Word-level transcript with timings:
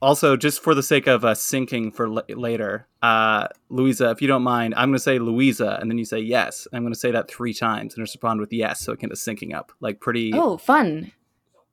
Also, 0.00 0.36
just 0.36 0.62
for 0.62 0.74
the 0.76 0.82
sake 0.82 1.08
of 1.08 1.24
uh, 1.24 1.34
syncing 1.34 1.92
for 1.92 2.06
l- 2.06 2.22
later, 2.28 2.86
uh, 3.02 3.48
Louisa, 3.68 4.10
if 4.10 4.22
you 4.22 4.28
don't 4.28 4.42
mind, 4.44 4.74
I'm 4.76 4.90
going 4.90 4.96
to 4.96 5.02
say 5.02 5.18
Louisa, 5.18 5.76
and 5.80 5.90
then 5.90 5.98
you 5.98 6.04
say 6.04 6.20
yes. 6.20 6.68
I'm 6.72 6.82
going 6.82 6.92
to 6.92 6.98
say 6.98 7.10
that 7.10 7.28
three 7.28 7.52
times 7.52 7.94
and 7.94 8.00
respond 8.02 8.38
with 8.40 8.52
yes, 8.52 8.80
so 8.80 8.92
it 8.92 9.00
kind 9.00 9.10
of 9.10 9.18
syncing 9.18 9.52
up, 9.54 9.72
like 9.80 10.00
pretty. 10.00 10.32
Oh, 10.32 10.56
fun! 10.56 11.10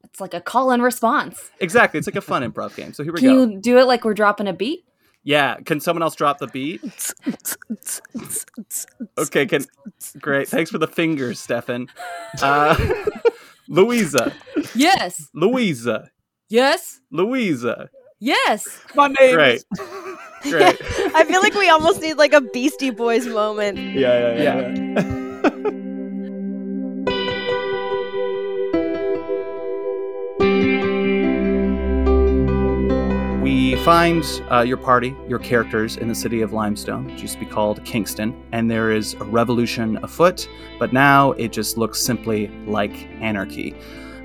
It's 0.03 0.19
like 0.19 0.33
a 0.33 0.41
call 0.41 0.71
and 0.71 0.81
response. 0.81 1.51
Exactly, 1.59 1.99
it's 1.99 2.07
like 2.07 2.15
a 2.15 2.21
fun 2.21 2.41
improv 2.41 2.75
game. 2.75 2.93
So 2.93 3.03
here 3.03 3.13
we 3.13 3.19
Can 3.19 3.29
go. 3.29 3.45
you 3.53 3.59
do 3.61 3.77
it 3.77 3.85
like 3.85 4.03
we're 4.05 4.13
dropping 4.15 4.47
a 4.47 4.53
beat? 4.53 4.85
Yeah, 5.23 5.57
can 5.57 5.79
someone 5.79 6.01
else 6.03 6.15
drop 6.15 6.37
the 6.39 6.47
beat? 6.47 6.81
Okay, 9.17 9.45
can 9.45 9.65
great. 10.19 10.47
Thanks 10.47 10.69
for 10.71 10.77
the 10.77 10.87
fingers, 10.87 11.39
Stefan. 11.39 11.87
Uh, 12.41 12.75
Louisa, 13.67 14.33
Yes. 14.75 15.29
Louisa, 15.33 16.09
Yes. 16.49 17.01
Louisa. 17.11 17.89
Yes. 18.19 18.81
My 18.95 19.07
name 19.19 19.35
Great, 19.35 19.63
great. 20.43 20.77
I 21.15 21.25
feel 21.25 21.41
like 21.41 21.53
we 21.53 21.69
almost 21.69 22.01
need 22.01 22.15
like 22.15 22.33
a 22.33 22.41
Beastie 22.41 22.89
Boys 22.89 23.27
moment. 23.27 23.77
Yeah, 23.77 24.35
yeah, 24.37 24.63
yeah. 24.63 25.01
We 33.41 33.75
find 33.83 34.23
uh, 34.49 34.61
your 34.61 34.77
party, 34.77 35.15
your 35.27 35.37
characters 35.37 35.97
in 35.97 36.07
the 36.07 36.15
city 36.15 36.41
of 36.41 36.53
Limestone, 36.53 37.05
which 37.05 37.21
used 37.21 37.33
to 37.35 37.39
be 37.39 37.45
called 37.45 37.83
Kingston, 37.85 38.35
and 38.51 38.71
there 38.71 38.91
is 38.91 39.13
a 39.15 39.23
revolution 39.23 39.97
afoot, 39.97 40.47
but 40.79 40.93
now 40.93 41.33
it 41.33 41.51
just 41.51 41.77
looks 41.77 42.01
simply 42.01 42.47
like 42.65 43.07
anarchy. 43.21 43.75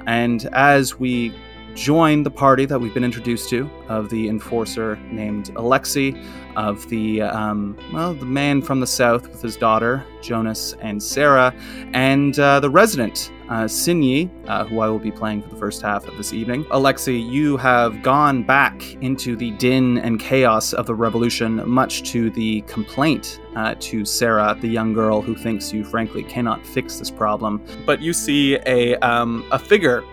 And 0.07 0.47
as 0.53 0.98
we 0.98 1.34
join 1.80 2.23
the 2.23 2.30
party 2.30 2.66
that 2.66 2.79
we've 2.79 2.93
been 2.93 3.05
introduced 3.05 3.48
to 3.48 3.69
of 3.89 4.11
the 4.11 4.29
enforcer 4.29 4.97
named 5.11 5.51
Alexei, 5.57 6.15
of 6.55 6.87
the 6.91 7.23
um, 7.23 7.75
well, 7.91 8.12
the 8.12 8.27
man 8.27 8.61
from 8.61 8.81
the 8.81 8.86
south 8.86 9.27
with 9.31 9.41
his 9.41 9.56
daughter 9.56 10.05
Jonas 10.20 10.75
and 10.83 11.03
Sarah, 11.03 11.55
and 11.95 12.39
uh, 12.39 12.61
the 12.61 12.69
resident 12.69 13.33
uh, 13.48 13.64
Sinyi, 13.64 14.28
uh, 14.47 14.67
who 14.67 14.81
I 14.81 14.89
will 14.89 14.98
be 14.98 15.11
playing 15.11 15.41
for 15.41 15.48
the 15.48 15.56
first 15.56 15.81
half 15.81 16.06
of 16.06 16.19
this 16.19 16.34
evening. 16.34 16.67
Alexei, 16.70 17.17
you 17.17 17.56
have 17.56 18.03
gone 18.03 18.42
back 18.42 18.83
into 19.01 19.34
the 19.34 19.53
din 19.53 19.97
and 19.98 20.20
chaos 20.20 20.75
of 20.75 20.84
the 20.84 20.95
revolution, 20.95 21.67
much 21.67 22.03
to 22.11 22.28
the 22.31 22.61
complaint 22.62 23.41
uh, 23.56 23.75
to 23.81 24.05
Sarah, 24.05 24.55
the 24.61 24.69
young 24.69 24.92
girl 24.92 25.23
who 25.23 25.34
thinks 25.34 25.73
you 25.73 25.84
frankly 25.84 26.25
cannot 26.25 26.67
fix 26.67 26.98
this 26.98 27.11
problem. 27.11 27.64
But 27.86 28.03
you 28.03 28.12
see 28.12 28.58
a 28.67 28.97
um, 28.97 29.47
a 29.51 29.58
figure 29.58 30.05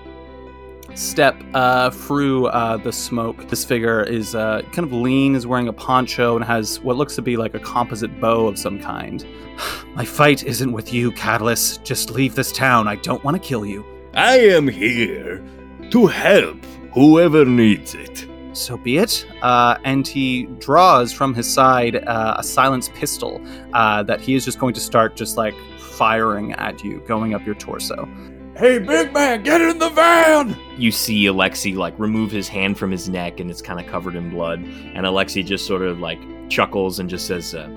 step 0.98 1.42
uh, 1.54 1.90
through 1.92 2.48
uh, 2.48 2.78
the 2.78 2.92
smoke. 2.92 3.48
This 3.50 3.64
figure 3.64 4.04
is 4.04 4.36
uh, 4.36 4.62
kind 4.72 4.80
of 4.80 4.92
lean, 4.92 5.36
is 5.36 5.46
wearing 5.46 5.68
a 5.68 5.74
poncho, 5.74 6.36
and 6.36 6.44
has 6.44 6.80
what 6.80 6.98
looks 6.98 7.16
to 7.16 7.22
be 7.22 7.38
like 7.38 7.54
a 7.54 7.60
composite 7.60 8.20
bow 8.20 8.48
of 8.48 8.58
some 8.58 8.80
kind. 8.80 9.26
My 9.96 10.06
fight 10.06 10.44
isn't 10.44 10.72
with 10.72 10.94
you, 10.94 11.12
Catalyst. 11.12 11.84
Just 11.84 12.10
leave 12.12 12.36
this 12.36 12.52
town. 12.52 12.88
I 12.88 12.96
don't 12.96 13.24
want 13.24 13.42
to 13.42 13.48
kill 13.48 13.66
you. 13.66 13.86
I 14.14 14.40
am 14.40 14.68
here 14.68 15.44
to 15.92 16.08
help 16.08 16.66
whoever 16.94 17.46
needs 17.46 17.94
it. 17.94 18.28
So 18.54 18.76
be 18.76 18.98
it. 18.98 19.26
Uh, 19.44 19.78
and 19.84 20.08
he 20.08 20.46
draws 20.60 21.14
from 21.14 21.36
his 21.36 21.52
side 21.52 21.98
uh, 22.08 22.36
a 22.40 22.44
silenced 22.44 22.94
pistol 22.96 23.40
uh, 23.74 24.02
that 24.04 24.20
he 24.20 24.34
is 24.34 24.44
just 24.44 24.58
going 24.58 24.74
to 24.74 24.80
start 24.80 25.16
just 25.16 25.38
like 25.38 25.56
firing 25.78 26.54
at 26.54 26.84
you, 26.84 27.04
going 27.08 27.36
up 27.36 27.46
your 27.46 27.56
torso. 27.56 28.10
Hey, 28.58 28.80
big 28.80 29.14
man, 29.14 29.44
get 29.44 29.62
in 29.62 29.78
the 29.78 29.90
van! 29.90 30.58
You 30.80 30.92
see 30.92 31.26
Alexi 31.26 31.76
like 31.76 31.94
remove 32.00 32.32
his 32.32 32.48
hand 32.48 32.76
from 32.76 32.90
his 32.90 33.08
neck 33.08 33.40
and 33.40 33.52
it's 33.52 33.62
kind 33.62 33.80
of 33.80 33.86
covered 33.86 34.16
in 34.16 34.32
blood. 34.32 34.62
And 34.62 35.06
Alexi 35.06 35.46
just 35.46 35.68
sort 35.68 35.84
of 35.84 36.00
like 36.00 36.20
chuckles 36.50 36.98
and 36.98 37.08
just 37.08 37.28
says, 37.28 37.54
uh, 37.54 37.70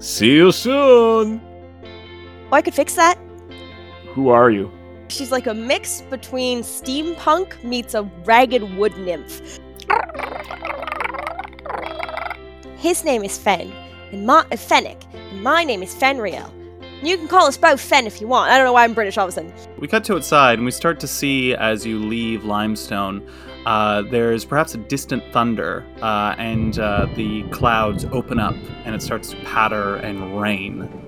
See 0.00 0.32
you 0.32 0.50
soon. 0.50 1.40
Oh, 2.50 2.56
I 2.56 2.60
could 2.60 2.74
fix 2.74 2.96
that. 2.96 3.16
Who 4.14 4.30
are 4.30 4.50
you? 4.50 4.68
She's 5.06 5.30
like 5.30 5.46
a 5.46 5.54
mix 5.54 6.00
between 6.02 6.62
steampunk 6.62 7.62
meets 7.62 7.94
a 7.94 8.02
ragged 8.24 8.76
wood 8.76 8.98
nymph. 8.98 9.60
His 12.78 13.04
name 13.04 13.22
is 13.22 13.38
Fen, 13.38 13.72
and 14.10 14.26
my 14.26 14.44
uh, 14.50 14.56
Fennec, 14.56 15.04
and 15.12 15.40
my 15.40 15.62
name 15.62 15.84
is 15.84 15.94
Fenrielle. 15.94 16.63
You 17.04 17.18
can 17.18 17.28
call 17.28 17.46
us 17.46 17.56
both 17.58 17.80
Fen 17.80 18.06
if 18.06 18.20
you 18.20 18.26
want. 18.26 18.50
I 18.50 18.56
don't 18.56 18.64
know 18.64 18.72
why 18.72 18.84
I'm 18.84 18.94
British 18.94 19.18
all 19.18 19.26
of 19.26 19.28
a 19.28 19.32
sudden. 19.32 19.52
We 19.78 19.86
cut 19.86 20.04
to 20.04 20.16
outside, 20.16 20.58
and 20.58 20.64
we 20.64 20.70
start 20.70 20.98
to 21.00 21.06
see 21.06 21.54
as 21.54 21.84
you 21.84 21.98
leave 21.98 22.44
Limestone, 22.44 23.28
uh, 23.66 24.02
there's 24.02 24.44
perhaps 24.44 24.74
a 24.74 24.78
distant 24.78 25.22
thunder, 25.32 25.84
uh, 26.00 26.34
and 26.38 26.78
uh, 26.78 27.06
the 27.14 27.42
clouds 27.44 28.04
open 28.06 28.38
up, 28.38 28.54
and 28.84 28.94
it 28.94 29.02
starts 29.02 29.30
to 29.30 29.36
patter 29.36 29.96
and 29.96 30.40
rain. 30.40 31.03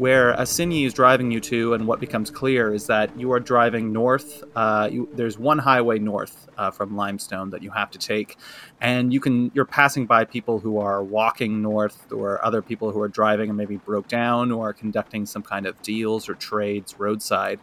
Where 0.00 0.32
Sinyi 0.32 0.86
is 0.86 0.94
driving 0.94 1.30
you 1.30 1.40
to, 1.40 1.74
and 1.74 1.86
what 1.86 2.00
becomes 2.00 2.30
clear 2.30 2.72
is 2.72 2.86
that 2.86 3.14
you 3.18 3.32
are 3.32 3.38
driving 3.38 3.92
north. 3.92 4.42
Uh, 4.56 4.88
you, 4.90 5.10
there's 5.12 5.38
one 5.38 5.58
highway 5.58 5.98
north 5.98 6.48
uh, 6.56 6.70
from 6.70 6.96
Limestone 6.96 7.50
that 7.50 7.62
you 7.62 7.70
have 7.70 7.90
to 7.90 7.98
take, 7.98 8.38
and 8.80 9.12
you 9.12 9.20
can 9.20 9.50
you're 9.52 9.66
passing 9.66 10.06
by 10.06 10.24
people 10.24 10.58
who 10.58 10.78
are 10.78 11.04
walking 11.04 11.60
north, 11.60 12.10
or 12.12 12.42
other 12.42 12.62
people 12.62 12.90
who 12.92 13.00
are 13.02 13.08
driving 13.08 13.50
and 13.50 13.58
maybe 13.58 13.76
broke 13.76 14.08
down, 14.08 14.50
or 14.50 14.72
conducting 14.72 15.26
some 15.26 15.42
kind 15.42 15.66
of 15.66 15.82
deals 15.82 16.30
or 16.30 16.34
trades 16.34 16.98
roadside. 16.98 17.60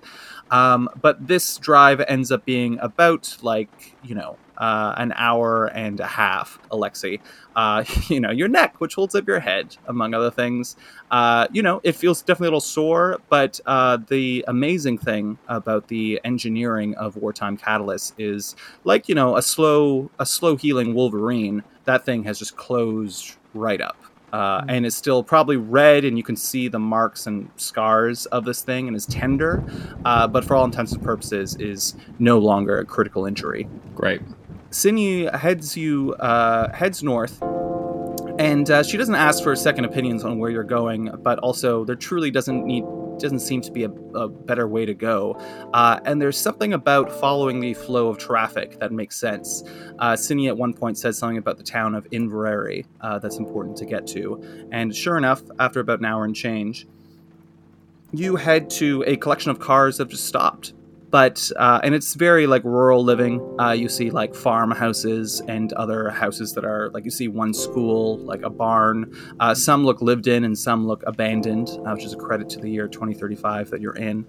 Um, 0.51 0.89
but 1.01 1.25
this 1.25 1.57
drive 1.57 2.01
ends 2.01 2.31
up 2.31 2.45
being 2.45 2.77
about 2.81 3.35
like 3.41 3.95
you 4.03 4.13
know 4.13 4.37
uh, 4.57 4.93
an 4.97 5.13
hour 5.15 5.65
and 5.67 5.99
a 5.99 6.05
half, 6.05 6.59
Alexei. 6.71 7.19
Uh, 7.55 7.83
you 8.07 8.19
know, 8.19 8.31
your 8.31 8.47
neck, 8.47 8.79
which 8.79 8.95
holds 8.95 9.15
up 9.15 9.27
your 9.27 9.39
head, 9.39 9.75
among 9.87 10.13
other 10.13 10.31
things. 10.31 10.75
Uh, 11.11 11.47
you 11.51 11.61
know, 11.61 11.79
it 11.83 11.93
feels 11.93 12.21
definitely 12.21 12.47
a 12.47 12.49
little 12.49 12.61
sore, 12.61 13.19
but 13.29 13.59
uh, 13.65 13.97
the 14.07 14.43
amazing 14.47 14.97
thing 14.97 15.37
about 15.47 15.87
the 15.87 16.19
engineering 16.23 16.95
of 16.95 17.15
wartime 17.17 17.57
catalysts 17.57 18.13
is, 18.17 18.55
like 18.83 19.07
you 19.07 19.15
know, 19.15 19.37
a 19.37 19.41
slow, 19.41 20.09
a 20.19 20.25
slow 20.25 20.55
healing 20.55 20.93
Wolverine. 20.93 21.63
That 21.85 22.05
thing 22.05 22.23
has 22.25 22.39
just 22.39 22.57
closed 22.57 23.35
right 23.53 23.79
up. 23.79 23.97
Uh, 24.33 24.61
and 24.67 24.85
it's 24.85 24.95
still 24.95 25.23
probably 25.23 25.55
red, 25.55 26.03
and 26.03 26.17
you 26.17 26.23
can 26.23 26.35
see 26.35 26.67
the 26.67 26.79
marks 26.79 27.27
and 27.27 27.49
scars 27.55 28.25
of 28.27 28.43
this 28.43 28.61
thing, 28.61 28.87
and 28.87 28.95
is 28.95 29.05
tender, 29.05 29.63
uh, 30.03 30.27
but 30.27 30.43
for 30.43 30.55
all 30.55 30.65
intents 30.65 30.91
and 30.91 31.01
purposes, 31.01 31.55
is 31.55 31.95
no 32.19 32.37
longer 32.37 32.77
a 32.77 32.85
critical 32.85 33.25
injury. 33.25 33.67
Great. 33.95 34.21
Sinyi 34.69 35.33
heads 35.33 35.77
you 35.77 36.13
uh, 36.15 36.73
heads 36.73 37.01
north, 37.01 37.41
and 38.37 38.69
uh, 38.69 38.83
she 38.83 38.97
doesn't 38.97 39.15
ask 39.15 39.41
for 39.41 39.55
second 39.55 39.85
opinions 39.85 40.23
on 40.25 40.39
where 40.39 40.49
you're 40.49 40.63
going, 40.63 41.09
but 41.23 41.39
also 41.39 41.85
there 41.85 41.95
truly 41.95 42.31
doesn't 42.31 42.65
need 42.65 42.83
doesn't 43.19 43.39
seem 43.39 43.61
to 43.61 43.71
be 43.71 43.83
a, 43.83 43.89
a 43.89 44.27
better 44.27 44.67
way 44.67 44.85
to 44.85 44.93
go. 44.93 45.33
Uh, 45.73 45.99
and 46.05 46.21
there's 46.21 46.37
something 46.37 46.73
about 46.73 47.11
following 47.11 47.59
the 47.59 47.73
flow 47.73 48.09
of 48.09 48.19
traffic 48.19 48.79
that 48.79 48.91
makes 48.91 49.17
sense. 49.17 49.63
Uh, 49.97 50.15
at 50.15 50.57
one 50.57 50.71
point 50.71 50.99
says 50.99 51.17
something 51.17 51.39
about 51.39 51.57
the 51.57 51.63
town 51.63 51.95
of 51.95 52.05
Inverary 52.11 52.85
uh, 53.01 53.17
that's 53.17 53.37
important 53.37 53.75
to 53.77 53.85
get 53.85 54.05
to, 54.07 54.67
and 54.71 54.95
sure 54.95 55.17
enough, 55.17 55.41
after 55.59 55.79
about 55.79 55.99
an 55.99 56.05
hour 56.05 56.25
and 56.25 56.35
change, 56.35 56.85
you 58.11 58.35
head 58.35 58.69
to 58.69 59.03
a 59.07 59.15
collection 59.17 59.49
of 59.49 59.59
cars 59.59 59.97
that 59.97 60.03
have 60.03 60.11
just 60.11 60.25
stopped 60.25 60.73
but 61.09 61.51
uh, 61.55 61.79
and 61.83 61.95
it's 61.95 62.13
very 62.15 62.47
like 62.47 62.63
rural 62.63 63.03
living. 63.03 63.55
Uh, 63.59 63.71
you 63.71 63.87
see 63.87 64.09
like 64.09 64.35
farmhouses 64.35 65.41
and 65.47 65.71
other 65.73 66.09
houses 66.09 66.53
that 66.53 66.65
are 66.65 66.89
like 66.89 67.05
you 67.05 67.11
see 67.11 67.27
one 67.27 67.53
school 67.53 68.17
like 68.19 68.41
a 68.41 68.49
barn. 68.49 69.15
Uh, 69.39 69.53
some 69.53 69.85
look 69.85 70.01
lived 70.01 70.27
in 70.27 70.43
and 70.43 70.57
some 70.57 70.85
look 70.85 71.03
abandoned 71.07 71.69
uh, 71.85 71.93
which 71.93 72.03
is 72.03 72.13
a 72.13 72.17
credit 72.17 72.49
to 72.49 72.59
the 72.59 72.69
year 72.69 72.87
2035 72.87 73.69
that 73.69 73.81
you're 73.81 73.95
in. 73.95 74.25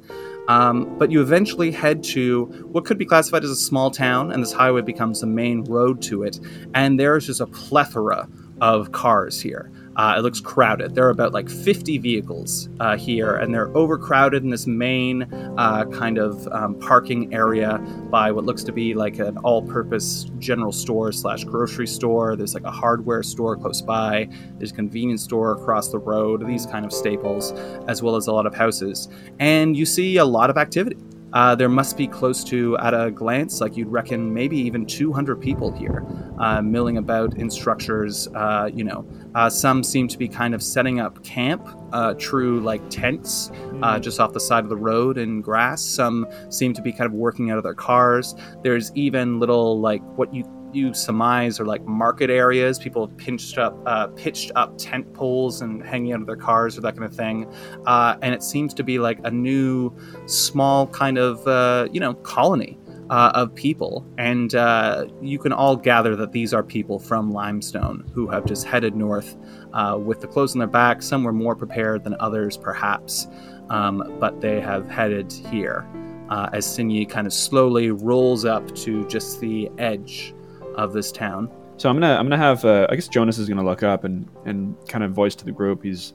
Um, 0.48 0.96
but 0.98 1.10
you 1.10 1.20
eventually 1.20 1.72
head 1.72 2.02
to 2.04 2.44
what 2.70 2.84
could 2.84 2.96
be 2.96 3.04
classified 3.04 3.44
as 3.44 3.50
a 3.50 3.56
small 3.56 3.90
town 3.90 4.32
and 4.32 4.42
this 4.42 4.52
highway 4.52 4.82
becomes 4.82 5.20
the 5.20 5.26
main 5.26 5.64
road 5.64 6.00
to 6.02 6.22
it. 6.22 6.38
And 6.74 6.98
there's 6.98 7.26
just 7.26 7.40
a 7.40 7.46
plethora 7.46 8.28
of 8.60 8.92
cars 8.92 9.40
here 9.40 9.70
uh, 9.98 10.14
it 10.16 10.20
looks 10.20 10.40
crowded. 10.40 10.94
There 10.94 11.06
are 11.06 11.10
about 11.10 11.32
like 11.32 11.50
50 11.50 11.98
vehicles 11.98 12.68
uh, 12.78 12.96
here, 12.96 13.34
and 13.34 13.52
they're 13.52 13.76
overcrowded 13.76 14.44
in 14.44 14.50
this 14.50 14.66
main 14.66 15.24
uh, 15.58 15.86
kind 15.86 16.18
of 16.18 16.46
um, 16.48 16.78
parking 16.78 17.34
area 17.34 17.78
by 18.08 18.30
what 18.30 18.44
looks 18.44 18.62
to 18.64 18.72
be 18.72 18.94
like 18.94 19.18
an 19.18 19.36
all-purpose 19.38 20.30
general 20.38 20.70
store 20.70 21.10
slash 21.10 21.42
grocery 21.42 21.88
store. 21.88 22.36
There's 22.36 22.54
like 22.54 22.62
a 22.62 22.70
hardware 22.70 23.24
store 23.24 23.56
close 23.56 23.82
by. 23.82 24.28
There's 24.58 24.70
a 24.70 24.74
convenience 24.74 25.24
store 25.24 25.52
across 25.52 25.88
the 25.88 25.98
road. 25.98 26.46
These 26.46 26.66
kind 26.66 26.84
of 26.84 26.92
staples, 26.92 27.50
as 27.88 28.00
well 28.00 28.14
as 28.14 28.28
a 28.28 28.32
lot 28.32 28.46
of 28.46 28.54
houses, 28.54 29.08
and 29.40 29.76
you 29.76 29.84
see 29.84 30.18
a 30.18 30.24
lot 30.24 30.48
of 30.48 30.56
activity. 30.56 30.96
Uh, 31.32 31.54
there 31.54 31.68
must 31.68 31.96
be 31.96 32.06
close 32.06 32.42
to, 32.44 32.76
at 32.78 32.94
a 32.94 33.10
glance, 33.10 33.60
like 33.60 33.76
you'd 33.76 33.88
reckon, 33.88 34.32
maybe 34.32 34.56
even 34.56 34.86
200 34.86 35.36
people 35.40 35.70
here, 35.72 36.06
uh, 36.38 36.62
milling 36.62 36.96
about 36.96 37.36
in 37.36 37.50
structures. 37.50 38.28
Uh, 38.34 38.70
you 38.72 38.84
know, 38.84 39.06
uh, 39.34 39.50
some 39.50 39.82
seem 39.82 40.08
to 40.08 40.16
be 40.16 40.28
kind 40.28 40.54
of 40.54 40.62
setting 40.62 41.00
up 41.00 41.22
camp, 41.22 41.68
uh, 41.92 42.14
true 42.14 42.60
like 42.60 42.80
tents, 42.90 43.50
uh, 43.82 43.98
just 43.98 44.20
off 44.20 44.32
the 44.32 44.40
side 44.40 44.64
of 44.64 44.70
the 44.70 44.76
road 44.76 45.18
in 45.18 45.40
grass. 45.40 45.82
Some 45.82 46.26
seem 46.48 46.72
to 46.74 46.82
be 46.82 46.92
kind 46.92 47.06
of 47.06 47.12
working 47.12 47.50
out 47.50 47.58
of 47.58 47.64
their 47.64 47.74
cars. 47.74 48.34
There's 48.62 48.90
even 48.94 49.38
little 49.38 49.80
like 49.80 50.02
what 50.16 50.32
you 50.32 50.44
you 50.72 50.94
surmise 50.94 51.60
are 51.60 51.66
like 51.66 51.84
market 51.86 52.30
areas. 52.30 52.78
People 52.78 53.06
have 53.06 53.16
pinched 53.16 53.58
up, 53.58 53.78
uh, 53.86 54.08
pitched 54.08 54.52
up 54.54 54.76
tent 54.78 55.12
poles 55.14 55.62
and 55.62 55.82
hanging 55.82 56.12
out 56.12 56.20
of 56.20 56.26
their 56.26 56.36
cars 56.36 56.76
or 56.76 56.80
that 56.82 56.94
kind 56.94 57.04
of 57.04 57.14
thing. 57.14 57.50
Uh, 57.86 58.16
and 58.22 58.34
it 58.34 58.42
seems 58.42 58.74
to 58.74 58.82
be 58.82 58.98
like 58.98 59.18
a 59.24 59.30
new, 59.30 59.92
small 60.26 60.86
kind 60.88 61.18
of 61.18 61.46
uh, 61.46 61.88
you 61.92 62.00
know 62.00 62.14
colony 62.14 62.78
uh, 63.10 63.32
of 63.34 63.54
people. 63.54 64.06
And 64.18 64.54
uh, 64.54 65.06
you 65.22 65.38
can 65.38 65.52
all 65.52 65.76
gather 65.76 66.14
that 66.16 66.32
these 66.32 66.52
are 66.52 66.62
people 66.62 66.98
from 66.98 67.30
Limestone 67.30 68.10
who 68.12 68.28
have 68.28 68.44
just 68.44 68.66
headed 68.66 68.94
north 68.94 69.36
uh, 69.72 69.98
with 69.98 70.20
the 70.20 70.26
clothes 70.26 70.54
on 70.54 70.58
their 70.58 70.68
back. 70.68 71.02
Some 71.02 71.24
were 71.24 71.32
more 71.32 71.56
prepared 71.56 72.04
than 72.04 72.16
others, 72.20 72.56
perhaps, 72.56 73.26
um, 73.70 74.16
but 74.20 74.40
they 74.40 74.60
have 74.60 74.88
headed 74.90 75.32
here. 75.32 75.88
As 76.30 76.66
Sinyi 76.66 77.08
kind 77.08 77.26
of 77.26 77.32
slowly 77.32 77.90
rolls 77.90 78.44
up 78.44 78.74
to 78.76 79.08
just 79.08 79.40
the 79.40 79.70
edge 79.78 80.34
of 80.78 80.92
this 80.92 81.12
town. 81.12 81.50
So 81.76 81.90
I'm 81.90 81.96
gonna 81.96 82.14
I'm 82.14 82.24
gonna 82.24 82.38
have 82.38 82.64
uh, 82.64 82.86
I 82.88 82.94
guess 82.94 83.08
Jonas 83.08 83.36
is 83.36 83.48
gonna 83.48 83.64
look 83.64 83.82
up 83.82 84.04
and 84.04 84.28
and 84.46 84.74
kind 84.88 85.04
of 85.04 85.12
voice 85.12 85.34
to 85.34 85.44
the 85.44 85.52
group. 85.52 85.82
He's 85.82 86.14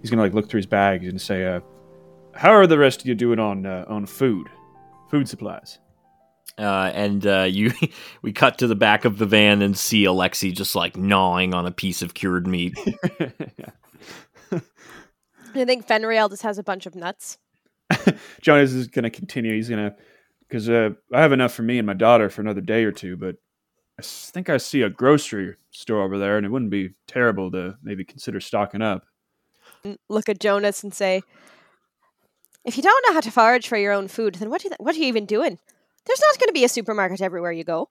he's 0.00 0.10
gonna 0.10 0.22
like 0.22 0.34
look 0.34 0.48
through 0.48 0.58
his 0.58 0.66
bag 0.66 1.04
and 1.04 1.20
say, 1.20 1.44
uh, 1.44 1.60
"How 2.34 2.50
are 2.52 2.66
the 2.66 2.78
rest 2.78 3.00
of 3.00 3.06
you 3.08 3.14
doing 3.14 3.38
on 3.38 3.66
uh, 3.66 3.84
on 3.88 4.06
food, 4.06 4.48
food 5.10 5.28
supplies?" 5.28 5.78
Uh, 6.58 6.90
and 6.94 7.26
uh, 7.26 7.46
you, 7.48 7.72
we 8.22 8.32
cut 8.32 8.58
to 8.58 8.66
the 8.66 8.74
back 8.74 9.04
of 9.04 9.18
the 9.18 9.26
van 9.26 9.62
and 9.62 9.76
see 9.76 10.04
Alexi 10.04 10.54
just 10.54 10.74
like 10.74 10.96
gnawing 10.96 11.54
on 11.54 11.66
a 11.66 11.70
piece 11.70 12.02
of 12.02 12.14
cured 12.14 12.46
meat. 12.46 12.76
I 15.54 15.64
think 15.64 15.86
Fenrielle 15.86 16.30
just 16.30 16.42
has 16.42 16.58
a 16.58 16.62
bunch 16.62 16.86
of 16.86 16.94
nuts. 16.94 17.38
Jonas 18.40 18.72
is 18.72 18.86
gonna 18.86 19.10
continue. 19.10 19.54
He's 19.54 19.68
gonna 19.68 19.94
because 20.48 20.68
uh, 20.68 20.90
I 21.12 21.20
have 21.20 21.32
enough 21.32 21.52
for 21.52 21.62
me 21.62 21.78
and 21.78 21.86
my 21.86 21.94
daughter 21.94 22.30
for 22.30 22.40
another 22.42 22.60
day 22.60 22.84
or 22.84 22.92
two, 22.92 23.16
but 23.16 23.36
I 24.02 24.04
s- 24.04 24.30
think 24.34 24.50
I 24.50 24.56
see 24.56 24.82
a 24.82 24.90
grocery 24.90 25.54
store 25.70 26.02
over 26.02 26.18
there, 26.18 26.36
and 26.36 26.44
it 26.44 26.48
wouldn't 26.50 26.72
be 26.72 26.94
terrible 27.06 27.52
to 27.52 27.76
maybe 27.84 28.04
consider 28.04 28.40
stocking 28.40 28.82
up. 28.82 29.04
Look 30.08 30.28
at 30.28 30.40
Jonas 30.40 30.82
and 30.82 30.92
say, 30.92 31.22
"If 32.64 32.76
you 32.76 32.82
don't 32.82 33.04
know 33.06 33.14
how 33.14 33.20
to 33.20 33.30
forage 33.30 33.68
for 33.68 33.76
your 33.76 33.92
own 33.92 34.08
food, 34.08 34.34
then 34.36 34.50
what 34.50 34.60
do 34.60 34.68
you, 34.68 34.74
what 34.80 34.96
are 34.96 34.98
you 34.98 35.06
even 35.06 35.24
doing? 35.24 35.56
There's 36.04 36.20
not 36.20 36.40
going 36.40 36.48
to 36.48 36.52
be 36.52 36.64
a 36.64 36.68
supermarket 36.68 37.20
everywhere 37.20 37.52
you 37.52 37.62
go." 37.62 37.90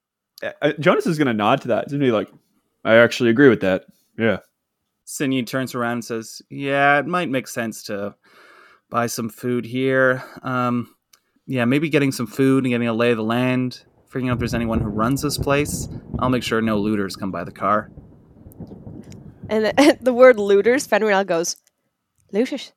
Uh, 0.61 0.73
Jonas 0.81 1.07
is 1.07 1.17
gonna 1.17 1.33
nod 1.33 1.61
to 1.61 1.69
that. 1.69 1.85
He's 1.85 1.93
gonna 1.93 2.03
be 2.03 2.11
like, 2.11 2.29
"I 2.83 2.95
actually 2.95 3.29
agree 3.29 3.47
with 3.47 3.61
that." 3.61 3.85
Yeah. 4.17 4.39
Sinyi 5.07 5.47
turns 5.47 5.73
around 5.75 5.93
and 5.93 6.05
says, 6.05 6.41
"Yeah, 6.49 6.99
it 6.99 7.05
might 7.07 7.29
make 7.29 7.47
sense 7.47 7.83
to 7.83 8.15
buy 8.89 9.07
some 9.07 9.29
food 9.29 9.65
here. 9.65 10.23
Um, 10.43 10.93
yeah, 11.47 11.63
maybe 11.63 11.87
getting 11.87 12.11
some 12.11 12.27
food 12.27 12.65
and 12.65 12.71
getting 12.71 12.87
a 12.89 12.93
lay 12.93 13.11
of 13.11 13.17
the 13.17 13.23
land, 13.23 13.83
figuring 14.11 14.29
out 14.29 14.33
if 14.33 14.39
there's 14.39 14.53
anyone 14.53 14.79
who 14.79 14.89
runs 14.89 15.21
this 15.21 15.37
place. 15.37 15.87
I'll 16.19 16.29
make 16.29 16.43
sure 16.43 16.61
no 16.61 16.77
looters 16.77 17.15
come 17.15 17.31
by 17.31 17.43
the 17.43 17.51
car." 17.51 17.89
And 19.49 19.65
the, 19.65 19.97
the 20.01 20.13
word 20.13 20.37
looters, 20.39 20.87
Fenrielle 20.87 21.25
goes, 21.25 21.55
"Looters." 22.31 22.73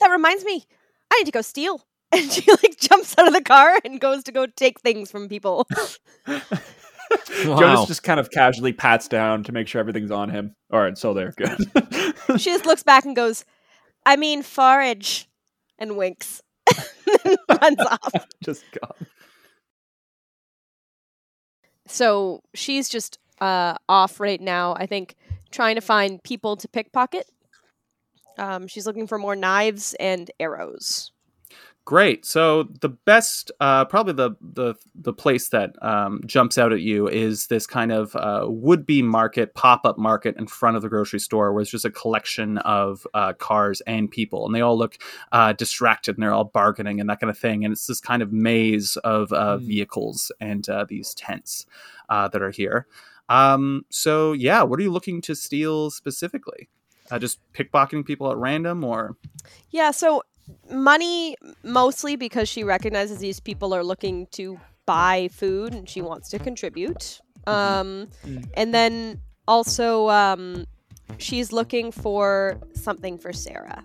That 0.00 0.08
reminds 0.08 0.44
me, 0.44 0.64
I 1.12 1.18
need 1.18 1.26
to 1.26 1.32
go 1.32 1.42
steal. 1.42 1.84
And 2.14 2.30
she 2.30 2.42
like 2.50 2.76
jumps 2.78 3.16
out 3.16 3.26
of 3.26 3.32
the 3.32 3.40
car 3.40 3.78
and 3.86 3.98
goes 3.98 4.22
to 4.24 4.32
go 4.32 4.44
take 4.44 4.80
things 4.80 5.10
from 5.10 5.30
people. 5.30 5.66
Jonas 7.42 7.86
just 7.86 8.02
kind 8.02 8.20
of 8.20 8.30
casually 8.30 8.74
pats 8.74 9.08
down 9.08 9.44
to 9.44 9.52
make 9.52 9.66
sure 9.66 9.80
everything's 9.80 10.10
on 10.10 10.28
him. 10.28 10.54
All 10.70 10.80
right, 10.80 10.98
so 10.98 11.14
there, 11.14 11.32
good. 11.34 11.56
she 12.38 12.50
just 12.50 12.66
looks 12.66 12.82
back 12.82 13.06
and 13.06 13.16
goes, 13.16 13.46
"I 14.04 14.16
mean 14.16 14.42
forage," 14.42 15.26
and 15.78 15.96
winks. 15.96 16.42
and 17.24 17.38
runs 17.62 17.80
off. 17.80 18.26
just 18.44 18.62
gone. 18.78 19.06
So 21.92 22.40
she's 22.54 22.88
just 22.88 23.18
uh, 23.40 23.74
off 23.86 24.18
right 24.18 24.40
now. 24.40 24.74
I 24.74 24.86
think 24.86 25.14
trying 25.50 25.74
to 25.74 25.82
find 25.82 26.22
people 26.22 26.56
to 26.56 26.66
pickpocket. 26.66 27.26
Um, 28.38 28.66
she's 28.66 28.86
looking 28.86 29.06
for 29.06 29.18
more 29.18 29.36
knives 29.36 29.94
and 30.00 30.30
arrows. 30.40 31.11
Great. 31.84 32.24
So 32.24 32.68
the 32.80 32.90
best, 32.90 33.50
uh, 33.58 33.84
probably 33.86 34.12
the 34.12 34.36
the 34.40 34.74
the 34.94 35.12
place 35.12 35.48
that 35.48 35.74
um, 35.82 36.20
jumps 36.26 36.56
out 36.56 36.72
at 36.72 36.80
you 36.80 37.08
is 37.08 37.48
this 37.48 37.66
kind 37.66 37.90
of 37.90 38.14
uh, 38.14 38.46
would-be 38.48 39.02
market, 39.02 39.54
pop-up 39.54 39.98
market 39.98 40.36
in 40.36 40.46
front 40.46 40.76
of 40.76 40.82
the 40.82 40.88
grocery 40.88 41.18
store, 41.18 41.52
where 41.52 41.60
it's 41.60 41.72
just 41.72 41.84
a 41.84 41.90
collection 41.90 42.58
of 42.58 43.04
uh, 43.14 43.32
cars 43.32 43.80
and 43.80 44.08
people, 44.08 44.46
and 44.46 44.54
they 44.54 44.60
all 44.60 44.78
look 44.78 44.96
uh, 45.32 45.52
distracted 45.54 46.16
and 46.16 46.22
they're 46.22 46.32
all 46.32 46.44
bargaining 46.44 47.00
and 47.00 47.10
that 47.10 47.18
kind 47.18 47.30
of 47.30 47.36
thing. 47.36 47.64
And 47.64 47.72
it's 47.72 47.88
this 47.88 48.00
kind 48.00 48.22
of 48.22 48.32
maze 48.32 48.96
of 48.98 49.32
uh, 49.32 49.58
Hmm. 49.58 49.66
vehicles 49.66 50.30
and 50.40 50.68
uh, 50.68 50.86
these 50.88 51.14
tents 51.14 51.66
uh, 52.08 52.28
that 52.28 52.42
are 52.42 52.52
here. 52.52 52.86
Um, 53.28 53.86
so 53.90 54.32
yeah, 54.34 54.62
what 54.62 54.78
are 54.78 54.82
you 54.84 54.92
looking 54.92 55.20
to 55.22 55.34
steal 55.34 55.90
specifically? 55.90 56.68
Uh, 57.10 57.18
just 57.18 57.40
pickpocketing 57.52 58.06
people 58.06 58.30
at 58.30 58.36
random, 58.36 58.84
or 58.84 59.16
Yeah, 59.70 59.90
so 59.90 60.22
money 60.70 61.36
mostly 61.62 62.16
because 62.16 62.48
she 62.48 62.64
recognizes 62.64 63.18
these 63.18 63.40
people 63.40 63.74
are 63.74 63.84
looking 63.84 64.26
to 64.32 64.58
buy 64.86 65.28
food 65.32 65.74
and 65.74 65.88
she 65.88 66.00
wants 66.02 66.28
to 66.30 66.38
contribute. 66.38 67.20
Um, 67.46 68.08
Mm. 68.24 68.48
and 68.54 68.72
then 68.74 69.20
also 69.48 70.08
um, 70.10 70.64
she's 71.18 71.50
looking 71.52 71.90
for 71.90 72.58
something 72.74 73.18
for 73.18 73.32
Sarah. 73.32 73.82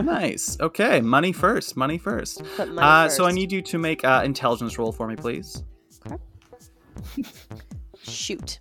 nice. 0.00 0.56
Okay, 0.60 1.00
money 1.00 1.32
first. 1.32 1.76
Money 1.76 1.98
first. 1.98 2.42
Money 2.58 2.78
Uh, 2.78 3.08
so 3.08 3.26
I 3.26 3.32
need 3.32 3.50
you 3.52 3.60
to 3.62 3.78
make 3.78 4.04
uh, 4.04 4.22
intelligence 4.24 4.78
roll 4.78 4.92
for 4.92 5.06
me, 5.08 5.16
please. 5.16 5.62
shoot 8.02 8.60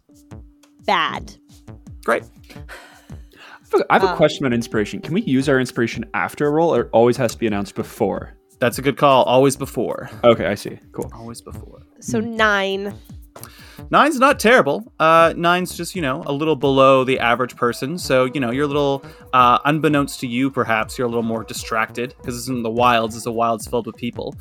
bad. 0.86 1.36
Great. 2.04 2.24
I 3.90 3.94
have 3.94 4.04
a 4.04 4.10
Um, 4.12 4.18
question 4.18 4.46
about 4.46 4.54
inspiration. 4.54 5.02
Can 5.02 5.14
we 5.14 5.22
use 5.22 5.48
our 5.50 5.60
inspiration 5.60 6.06
after 6.14 6.48
a 6.48 6.52
roll, 6.52 6.74
or 6.76 6.82
it 6.82 6.90
always 6.92 7.18
has 7.18 7.32
to 7.34 7.38
be 7.38 7.48
announced 7.48 7.76
before? 7.76 8.34
That's 8.60 8.78
a 8.78 8.82
good 8.82 8.98
call. 8.98 9.24
Always 9.24 9.56
before. 9.56 10.10
Okay, 10.24 10.46
I 10.46 10.56
see. 10.56 10.80
Cool. 10.92 11.10
Always 11.16 11.42
before. 11.42 11.82
So 12.00 12.20
nine. 12.20 12.94
Nine's 13.90 14.20
not 14.20 14.40
terrible. 14.40 14.94
Uh, 15.00 15.34
nine's 15.36 15.76
just, 15.76 15.96
you 15.96 16.02
know, 16.02 16.24
a 16.26 16.32
little 16.32 16.56
below 16.56 17.04
the 17.04 17.20
average 17.20 17.56
person. 17.56 17.98
So, 17.98 18.26
you 18.26 18.40
know, 18.40 18.52
you're 18.52 18.66
a 18.66 18.68
little, 18.68 19.04
uh, 19.34 19.60
unbeknownst 19.66 20.20
to 20.22 20.28
you, 20.28 20.50
perhaps, 20.50 20.98
you're 20.98 21.08
a 21.08 21.10
little 21.10 21.24
more 21.24 21.44
distracted 21.44 22.16
because 22.18 22.36
this 22.36 22.44
isn't 22.44 22.64
the 22.64 22.70
wilds. 22.70 23.16
It's 23.16 23.26
the 23.26 23.32
wilds 23.32 23.68
filled 23.68 23.88
with 23.88 23.98
people. 23.98 24.36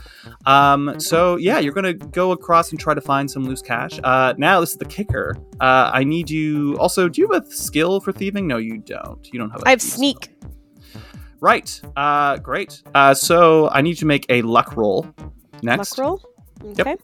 Um, 0.47 1.01
so, 1.01 1.37
yeah, 1.37 1.59
you're 1.59 1.73
going 1.73 1.99
to 1.99 2.07
go 2.09 2.33
across 2.33 2.71
and 2.71 2.79
try 2.79 2.95
to 2.95 3.01
find 3.01 3.31
some 3.31 3.45
loose 3.45 3.63
cash. 3.63 3.99
Uh, 4.05 4.35
now, 4.37 4.61
this 4.61 4.71
is 4.71 4.77
the 4.77 4.85
kicker. 4.85 5.37
Uh, 5.61 5.91
I 5.93 6.05
need 6.05 6.31
you. 6.31 6.77
Also, 6.79 7.09
do 7.09 7.21
you 7.21 7.29
have 7.33 7.45
a 7.45 7.51
skill 7.51 8.01
for 8.01 8.13
thieving? 8.13 8.47
No, 8.47 8.59
you 8.59 8.79
don't. 8.79 9.29
You 9.33 9.41
don't 9.41 9.51
have 9.51 9.63
a 9.63 9.67
I 9.69 9.71
have 9.71 9.83
sneak. 9.83 10.31
Right. 11.41 11.81
Uh, 11.97 12.37
great. 12.37 12.83
Uh, 12.95 13.15
so 13.15 13.69
I 13.71 13.81
need 13.81 13.97
to 13.97 14.07
make 14.07 14.27
a 14.29 14.43
luck 14.43 14.77
roll 14.77 15.07
next. 15.63 15.99
Luck 15.99 16.07
roll. 16.07 16.30
Okay. 16.79 16.97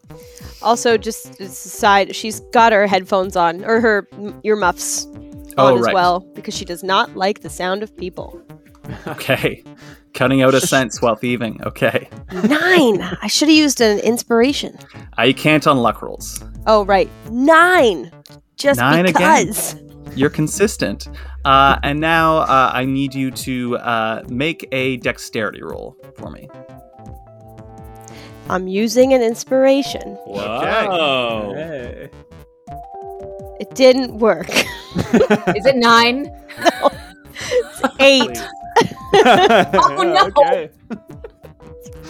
Also, 0.63 0.97
just 0.97 1.41
as 1.41 1.51
a 1.51 1.69
side, 1.69 2.15
she's 2.15 2.41
got 2.53 2.73
her 2.73 2.87
headphones 2.87 3.37
on 3.37 3.65
or 3.65 3.81
her 3.81 4.09
earmuffs 4.45 5.07
on 5.07 5.53
Oh, 5.59 5.79
as 5.79 5.93
well 5.95 6.21
because 6.35 6.55
she 6.55 6.65
does 6.65 6.83
not 6.83 7.17
like 7.17 7.41
the 7.41 7.51
sound 7.51 7.83
of 7.83 7.97
people. 7.97 8.41
Okay. 9.09 9.65
Cutting 10.15 10.43
out 10.43 10.55
a 10.55 10.61
sense 10.75 11.03
while 11.03 11.17
thieving. 11.17 11.61
Okay. 11.65 12.09
Nine. 12.33 13.03
I 13.21 13.27
should 13.27 13.49
have 13.49 13.57
used 13.57 13.81
an 13.81 13.99
inspiration. 13.99 14.79
I 15.19 15.33
can't 15.33 15.67
on 15.67 15.79
luck 15.79 16.03
rolls. 16.03 16.41
Oh 16.69 16.85
right, 16.85 17.11
nine. 17.31 18.13
Just 18.57 18.79
Nine 18.79 19.07
again. 19.07 19.47
because. 19.49 19.75
You're 20.15 20.31
consistent. 20.31 21.09
Uh, 21.45 21.81
and 21.83 21.99
now 22.01 22.39
uh, 22.39 22.71
I 22.73 22.85
need 22.85 23.13
you 23.13 23.33
to 23.33 23.77
uh, 23.79 24.23
make 24.29 24.67
a 24.71 24.99
dexterity 24.99 25.63
roll 25.65 25.97
for 26.17 26.31
me. 26.31 26.49
I'm 28.49 28.69
using 28.69 29.13
an 29.13 29.23
inspiration. 29.23 30.15
Whoa. 30.25 31.53
Hey. 31.55 32.09
It 33.59 33.75
didn't 33.75 34.19
work. 34.19 34.49
Is 34.55 35.67
it 35.67 35.77
nine? 35.77 36.31
Eight. 38.01 38.43
Oh, 39.19 40.03
no. 40.03 40.27
Okay. 40.27 40.69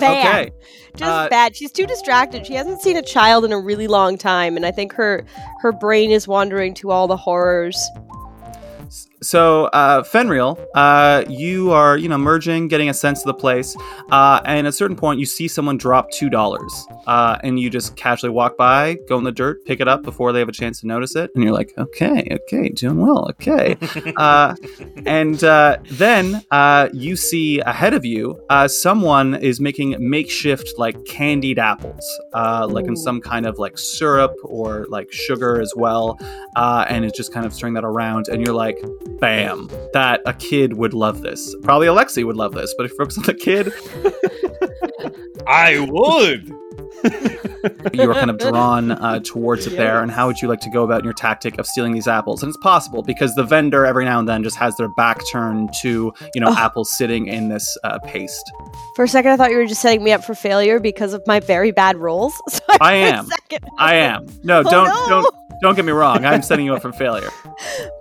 Bad. 0.00 0.48
Okay. 0.48 0.50
Just 0.96 1.02
Uh, 1.10 1.28
bad. 1.28 1.54
She's 1.54 1.70
too 1.70 1.86
distracted. 1.86 2.44
She 2.44 2.54
hasn't 2.54 2.80
seen 2.82 2.96
a 2.96 3.02
child 3.02 3.44
in 3.44 3.52
a 3.52 3.60
really 3.60 3.86
long 3.86 4.18
time, 4.18 4.56
and 4.56 4.66
I 4.66 4.72
think 4.72 4.92
her 4.94 5.24
her 5.60 5.70
brain 5.70 6.10
is 6.10 6.26
wandering 6.26 6.74
to 6.74 6.90
all 6.90 7.06
the 7.06 7.16
horrors. 7.16 7.80
So 9.26 9.64
uh, 9.66 10.04
Fenrir, 10.04 10.54
uh, 10.76 11.24
you 11.28 11.72
are 11.72 11.98
you 11.98 12.08
know 12.08 12.16
merging, 12.16 12.68
getting 12.68 12.88
a 12.88 12.94
sense 12.94 13.20
of 13.20 13.26
the 13.26 13.34
place, 13.34 13.76
uh, 14.10 14.40
and 14.44 14.66
at 14.66 14.70
a 14.70 14.72
certain 14.72 14.96
point 14.96 15.18
you 15.18 15.26
see 15.26 15.48
someone 15.48 15.76
drop 15.76 16.10
two 16.12 16.30
dollars, 16.30 16.86
uh, 17.08 17.36
and 17.42 17.58
you 17.58 17.68
just 17.68 17.96
casually 17.96 18.30
walk 18.30 18.56
by, 18.56 18.96
go 19.08 19.18
in 19.18 19.24
the 19.24 19.32
dirt, 19.32 19.64
pick 19.64 19.80
it 19.80 19.88
up 19.88 20.04
before 20.04 20.32
they 20.32 20.38
have 20.38 20.48
a 20.48 20.52
chance 20.52 20.80
to 20.80 20.86
notice 20.86 21.16
it, 21.16 21.32
and 21.34 21.42
you're 21.42 21.52
like, 21.52 21.72
okay, 21.76 22.28
okay, 22.30 22.68
doing 22.68 23.00
well, 23.00 23.28
okay, 23.30 23.76
uh, 24.16 24.54
and 25.06 25.42
uh, 25.42 25.76
then 25.90 26.42
uh, 26.52 26.88
you 26.92 27.16
see 27.16 27.58
ahead 27.60 27.94
of 27.94 28.04
you 28.04 28.40
uh, 28.48 28.68
someone 28.68 29.34
is 29.34 29.60
making 29.60 29.96
makeshift 29.98 30.72
like 30.78 31.04
candied 31.04 31.58
apples, 31.58 32.04
uh, 32.32 32.64
like 32.70 32.86
in 32.86 32.94
some 32.94 33.20
kind 33.20 33.44
of 33.44 33.58
like 33.58 33.76
syrup 33.76 34.32
or 34.44 34.86
like 34.88 35.12
sugar 35.12 35.60
as 35.60 35.72
well, 35.76 36.16
uh, 36.54 36.84
and 36.88 37.04
it's 37.04 37.16
just 37.16 37.32
kind 37.32 37.44
of 37.44 37.52
stirring 37.52 37.74
that 37.74 37.84
around, 37.84 38.28
and 38.28 38.46
you're 38.46 38.54
like 38.54 38.78
bam 39.20 39.68
that 39.92 40.20
a 40.26 40.32
kid 40.34 40.74
would 40.74 40.94
love 40.94 41.22
this 41.22 41.54
probably 41.62 41.86
alexi 41.86 42.24
would 42.24 42.36
love 42.36 42.52
this 42.54 42.74
but 42.76 42.84
if 42.86 42.92
you 42.92 42.98
focus 42.98 43.18
on 43.18 43.24
the 43.24 43.34
kid 43.34 43.72
I 45.48 45.78
would. 45.90 46.52
you 47.94 48.10
are 48.10 48.14
kind 48.14 48.30
of 48.30 48.38
drawn 48.38 48.90
uh, 48.90 49.20
towards 49.20 49.66
it 49.66 49.76
there 49.76 50.02
and 50.02 50.10
how 50.10 50.26
would 50.26 50.40
you 50.42 50.48
like 50.48 50.60
to 50.60 50.70
go 50.70 50.82
about 50.82 51.04
your 51.04 51.12
tactic 51.12 51.56
of 51.58 51.66
stealing 51.66 51.92
these 51.92 52.08
apples 52.08 52.42
and 52.42 52.50
it's 52.50 52.56
possible 52.62 53.02
because 53.02 53.32
the 53.34 53.44
vendor 53.44 53.86
every 53.86 54.04
now 54.04 54.18
and 54.18 54.28
then 54.28 54.42
just 54.42 54.56
has 54.56 54.74
their 54.76 54.88
back 54.94 55.20
turned 55.30 55.70
to 55.82 56.12
you 56.34 56.40
know 56.40 56.48
Oh. 56.48 56.54
apples 56.56 56.90
sitting 56.96 57.26
in 57.28 57.48
this 57.48 57.76
uh, 57.84 57.98
paste 58.00 58.50
For 58.96 59.04
a 59.04 59.08
second, 59.08 59.30
I 59.32 59.36
thought 59.36 59.50
you 59.50 59.56
were 59.58 59.66
just 59.66 59.82
setting 59.82 60.02
me 60.02 60.10
up 60.12 60.24
for 60.24 60.34
failure 60.34 60.80
because 60.80 61.12
of 61.12 61.22
my 61.26 61.38
very 61.38 61.70
bad 61.70 61.96
rolls. 61.96 62.34
So 62.48 62.60
I 62.70 62.76
for 62.78 63.16
am. 63.16 63.28
i 63.78 63.94
am 63.96 64.26
no 64.42 64.60
Oh, 64.60 64.62
don't 64.64 64.88
no. 64.88 65.06
don't 65.08 65.34
don't 65.62 65.74
get 65.74 65.84
me 65.84 65.92
wrong 65.92 66.24
i'm 66.24 66.42
setting 66.42 66.66
you 66.66 66.74
up 66.74 66.82
for 66.82 66.92
failure 66.92 67.30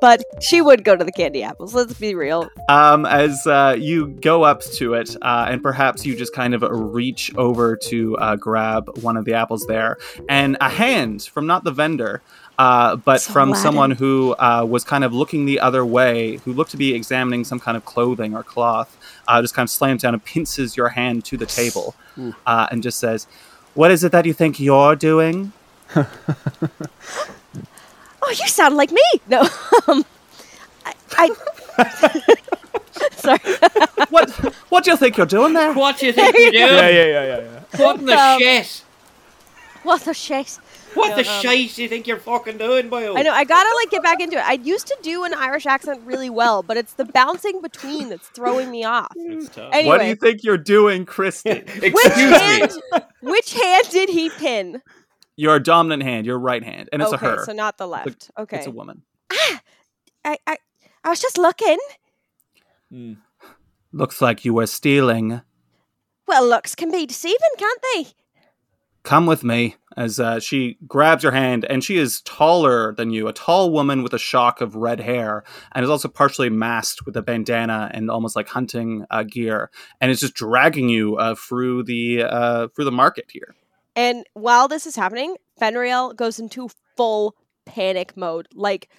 But 0.01 0.21
she 0.41 0.61
would 0.61 0.83
go 0.83 0.95
to 0.95 1.03
the 1.03 1.11
candy 1.11 1.41
apples. 1.41 1.73
Let's 1.73 1.93
be 1.97 2.13
real. 2.13 2.47
um, 2.69 3.05
as 3.07 3.47
uh, 3.47 3.75
you 3.79 4.07
go 4.07 4.43
up 4.43 4.61
to 4.61 4.93
it, 4.93 5.15
uh, 5.21 5.47
and 5.49 5.63
perhaps 5.63 6.05
you 6.05 6.15
just 6.15 6.33
kind 6.33 6.53
of 6.53 6.63
reach 6.69 7.33
over 7.35 7.75
to 7.77 8.15
uh, 8.17 8.35
grab 8.35 8.89
one 9.01 9.17
of 9.17 9.25
the 9.25 9.33
apples 9.33 9.65
there, 9.67 9.97
and 10.29 10.57
a 10.61 10.69
hand 10.69 11.23
from 11.23 11.47
not 11.47 11.63
the 11.63 11.71
vendor, 11.71 12.21
uh, 12.59 12.97
but 12.97 13.21
So 13.21 13.31
from 13.33 13.49
Aladdin. 13.49 13.63
someone 13.63 13.91
who 13.91 14.35
uh, 14.37 14.65
was 14.69 14.83
kind 14.83 15.03
of 15.03 15.13
looking 15.13 15.45
the 15.45 15.59
other 15.59 15.83
way, 15.85 16.37
who 16.45 16.53
looked 16.53 16.71
to 16.71 16.77
be 16.77 16.93
examining 16.93 17.43
some 17.45 17.59
kind 17.59 17.75
of 17.77 17.85
clothing 17.85 18.35
or 18.35 18.43
cloth, 18.43 18.95
uh, 19.27 19.41
just 19.41 19.55
kind 19.55 19.65
of 19.65 19.71
slams 19.71 20.03
down 20.03 20.13
and 20.13 20.23
pinces 20.23 20.77
your 20.77 20.89
hand 20.89 21.25
to 21.25 21.37
the 21.37 21.45
table, 21.47 21.95
uh, 22.45 22.67
and 22.69 22.83
just 22.83 22.99
says, 22.99 23.25
"What 23.73 23.89
is 23.89 24.03
it 24.03 24.11
that 24.11 24.25
you 24.25 24.33
think 24.33 24.59
you're 24.59 24.95
doing?" 24.95 25.53
Oh, 28.27 28.31
you 28.31 28.47
sound 28.47 28.75
like 28.75 28.91
me. 28.91 29.01
No, 29.27 29.41
um, 29.87 30.03
I. 30.85 30.93
I 31.17 31.29
sorry. 33.11 33.39
What 34.09 34.29
What 34.69 34.83
do 34.83 34.91
you 34.91 34.97
think 34.97 35.17
you're 35.17 35.25
doing 35.25 35.53
there? 35.53 35.73
What 35.73 35.97
do 35.99 36.05
you 36.07 36.13
think 36.13 36.33
you're 36.35 36.51
doing? 36.51 36.53
yeah, 36.61 36.87
yeah, 36.89 37.05
yeah, 37.05 37.23
yeah, 37.25 37.39
yeah. 37.39 37.77
What 37.83 37.99
in 37.99 38.05
the 38.05 38.13
Um, 38.17 38.39
shit? 38.39 38.83
What 39.83 40.01
the 40.01 40.13
shit? 40.13 40.59
What 40.93 41.09
no, 41.09 41.15
the 41.21 41.29
um, 41.29 41.41
shite 41.41 41.75
do 41.75 41.83
you 41.83 41.89
think 41.89 42.07
you're 42.07 42.19
fucking 42.19 42.57
doing, 42.57 42.89
boyo? 42.89 43.17
I 43.17 43.21
know. 43.23 43.31
I 43.33 43.43
gotta 43.43 43.69
like 43.75 43.89
get 43.91 44.01
back 44.01 44.21
into 44.21 44.37
it. 44.37 44.45
I 44.47 44.53
used 44.53 44.87
to 44.87 44.97
do 45.01 45.23
an 45.25 45.33
Irish 45.33 45.65
accent 45.65 46.01
really 46.05 46.29
well, 46.29 46.63
but 46.63 46.77
it's 46.77 46.93
the 46.93 47.03
bouncing 47.05 47.61
between 47.61 48.09
that's 48.09 48.27
throwing 48.29 48.71
me 48.71 48.83
off. 48.85 49.11
Tough. 49.51 49.69
Anyway, 49.73 49.87
What 49.89 50.01
do 50.01 50.07
you 50.07 50.15
think 50.15 50.43
you're 50.43 50.57
doing, 50.57 51.05
Kristi? 51.05 51.65
which 51.81 52.15
me. 52.15 52.21
hand? 52.21 52.71
Which 53.21 53.53
hand 53.53 53.87
did 53.91 54.09
he 54.09 54.29
pin? 54.29 54.81
Your 55.35 55.59
dominant 55.59 56.03
hand, 56.03 56.25
your 56.25 56.39
right 56.39 56.63
hand, 56.63 56.89
and 56.91 57.01
it's 57.01 57.13
okay, 57.13 57.25
a 57.25 57.29
her. 57.29 57.45
so 57.45 57.53
not 57.53 57.77
the 57.77 57.87
left. 57.87 58.31
Okay. 58.37 58.57
It's 58.57 58.67
a 58.67 58.71
woman. 58.71 59.03
Ah, 59.31 59.61
I, 60.23 60.37
I, 60.47 60.57
I 61.03 61.09
was 61.09 61.21
just 61.21 61.37
looking. 61.37 61.77
Mm. 62.91 63.17
Looks 63.91 64.21
like 64.21 64.45
you 64.45 64.53
were 64.53 64.67
stealing. 64.67 65.41
Well, 66.27 66.47
looks 66.47 66.75
can 66.75 66.91
be 66.91 67.05
deceiving, 67.05 67.37
can't 67.57 67.81
they? 67.93 68.07
Come 69.03 69.27
with 69.27 69.43
me. 69.43 69.75
As 69.95 70.19
uh, 70.19 70.39
she 70.39 70.77
grabs 70.87 71.23
your 71.23 71.31
hand, 71.31 71.63
and 71.69 71.83
she 71.83 71.97
is 71.97 72.21
taller 72.21 72.93
than 72.95 73.11
you, 73.11 73.27
a 73.27 73.33
tall 73.33 73.71
woman 73.71 74.03
with 74.03 74.13
a 74.13 74.19
shock 74.19 74.59
of 74.59 74.75
red 74.75 74.99
hair, 74.99 75.43
and 75.73 75.83
is 75.83 75.89
also 75.89 76.09
partially 76.09 76.49
masked 76.49 77.05
with 77.05 77.15
a 77.15 77.21
bandana 77.21 77.89
and 77.93 78.11
almost 78.11 78.35
like 78.35 78.49
hunting 78.49 79.05
uh, 79.09 79.23
gear, 79.23 79.69
and 80.01 80.11
is 80.11 80.19
just 80.19 80.33
dragging 80.33 80.89
you 80.89 81.15
uh, 81.15 81.35
through 81.35 81.83
the 81.83 82.23
uh, 82.23 82.67
through 82.75 82.85
the 82.85 82.91
market 82.91 83.25
here. 83.29 83.55
And 83.95 84.25
while 84.33 84.67
this 84.67 84.85
is 84.85 84.95
happening, 84.95 85.35
Fenrielle 85.59 86.15
goes 86.15 86.39
into 86.39 86.69
full 86.97 87.35
panic 87.65 88.15
mode. 88.17 88.47
Like, 88.53 88.89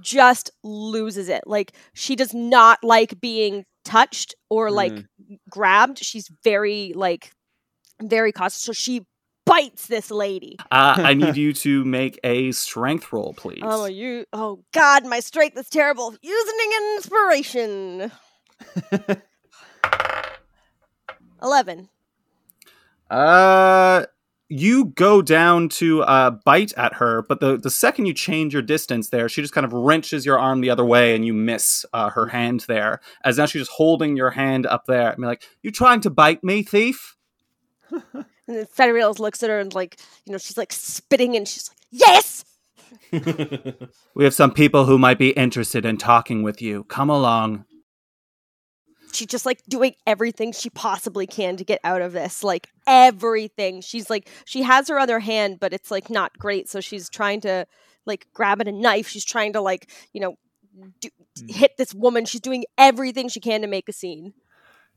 just 0.00 0.50
loses 0.62 1.28
it. 1.28 1.44
Like, 1.46 1.72
she 1.94 2.16
does 2.16 2.34
not 2.34 2.82
like 2.82 3.20
being 3.20 3.64
touched 3.84 4.34
or 4.50 4.70
like 4.70 5.04
grabbed. 5.48 5.98
She's 5.98 6.28
very, 6.42 6.92
like, 6.94 7.30
very 8.02 8.32
cautious. 8.32 8.60
So 8.60 8.72
she 8.72 9.06
bites 9.44 9.86
this 9.86 10.10
lady. 10.10 10.56
Uh, 10.70 10.94
I 10.98 11.14
need 11.14 11.36
you 11.42 11.52
to 11.54 11.84
make 11.84 12.18
a 12.24 12.52
strength 12.52 13.12
roll, 13.12 13.32
please. 13.34 13.60
Oh, 13.62 13.86
you. 13.86 14.26
Oh, 14.32 14.64
God, 14.72 15.06
my 15.06 15.20
strength 15.20 15.56
is 15.56 15.68
terrible. 15.68 16.14
Using 16.20 16.72
an 16.76 16.96
inspiration. 16.96 18.12
11. 21.42 21.88
Uh, 23.08 24.04
you 24.48 24.86
go 24.86 25.22
down 25.22 25.68
to 25.68 26.02
uh, 26.02 26.30
bite 26.44 26.72
at 26.76 26.94
her, 26.94 27.22
but 27.28 27.40
the, 27.40 27.56
the 27.56 27.70
second 27.70 28.06
you 28.06 28.14
change 28.14 28.52
your 28.52 28.62
distance 28.62 29.10
there, 29.10 29.28
she 29.28 29.42
just 29.42 29.52
kind 29.52 29.64
of 29.64 29.72
wrenches 29.72 30.24
your 30.24 30.38
arm 30.38 30.60
the 30.60 30.70
other 30.70 30.84
way 30.84 31.14
and 31.14 31.26
you 31.26 31.34
miss 31.34 31.84
uh, 31.92 32.10
her 32.10 32.28
hand 32.28 32.64
there. 32.68 33.00
As 33.24 33.38
now 33.38 33.46
she's 33.46 33.62
just 33.62 33.72
holding 33.72 34.16
your 34.16 34.30
hand 34.30 34.66
up 34.66 34.84
there. 34.86 35.10
and 35.10 35.20
be 35.20 35.26
like, 35.26 35.42
you 35.62 35.70
trying 35.70 36.00
to 36.02 36.10
bite 36.10 36.44
me, 36.44 36.62
thief? 36.62 37.16
And 38.48 38.56
then 38.58 38.66
Fenrielle 38.66 39.18
looks 39.18 39.42
at 39.42 39.50
her 39.50 39.58
and, 39.58 39.74
like, 39.74 39.98
you 40.24 40.30
know, 40.30 40.38
she's 40.38 40.56
like 40.56 40.72
spitting 40.72 41.36
and 41.36 41.48
she's 41.48 41.68
like, 41.68 41.78
Yes! 41.90 42.44
We 44.14 44.22
have 44.22 44.34
some 44.34 44.52
people 44.52 44.84
who 44.86 44.98
might 44.98 45.18
be 45.18 45.30
interested 45.30 45.84
in 45.84 45.96
talking 45.98 46.44
with 46.44 46.62
you. 46.62 46.84
Come 46.84 47.10
along. 47.10 47.64
She's 49.12 49.28
just 49.28 49.46
like 49.46 49.62
doing 49.68 49.94
everything 50.06 50.52
she 50.52 50.70
possibly 50.70 51.26
can 51.26 51.56
to 51.56 51.64
get 51.64 51.80
out 51.84 52.02
of 52.02 52.12
this 52.12 52.44
like 52.44 52.68
everything 52.86 53.80
she's 53.80 54.10
like 54.10 54.28
she 54.44 54.62
has 54.62 54.88
her 54.88 54.98
other 54.98 55.20
hand 55.20 55.58
but 55.60 55.72
it's 55.72 55.90
like 55.90 56.10
not 56.10 56.36
great 56.38 56.68
so 56.68 56.80
she's 56.80 57.08
trying 57.08 57.40
to 57.40 57.66
like 58.06 58.26
grab 58.34 58.60
at 58.60 58.68
a 58.68 58.72
knife 58.72 59.08
she's 59.08 59.24
trying 59.24 59.52
to 59.52 59.60
like 59.60 59.90
you 60.12 60.20
know 60.20 60.34
do, 61.00 61.08
hit 61.48 61.72
this 61.78 61.94
woman 61.94 62.24
she's 62.24 62.40
doing 62.40 62.64
everything 62.78 63.28
she 63.28 63.40
can 63.40 63.62
to 63.62 63.66
make 63.66 63.88
a 63.88 63.92
scene 63.92 64.32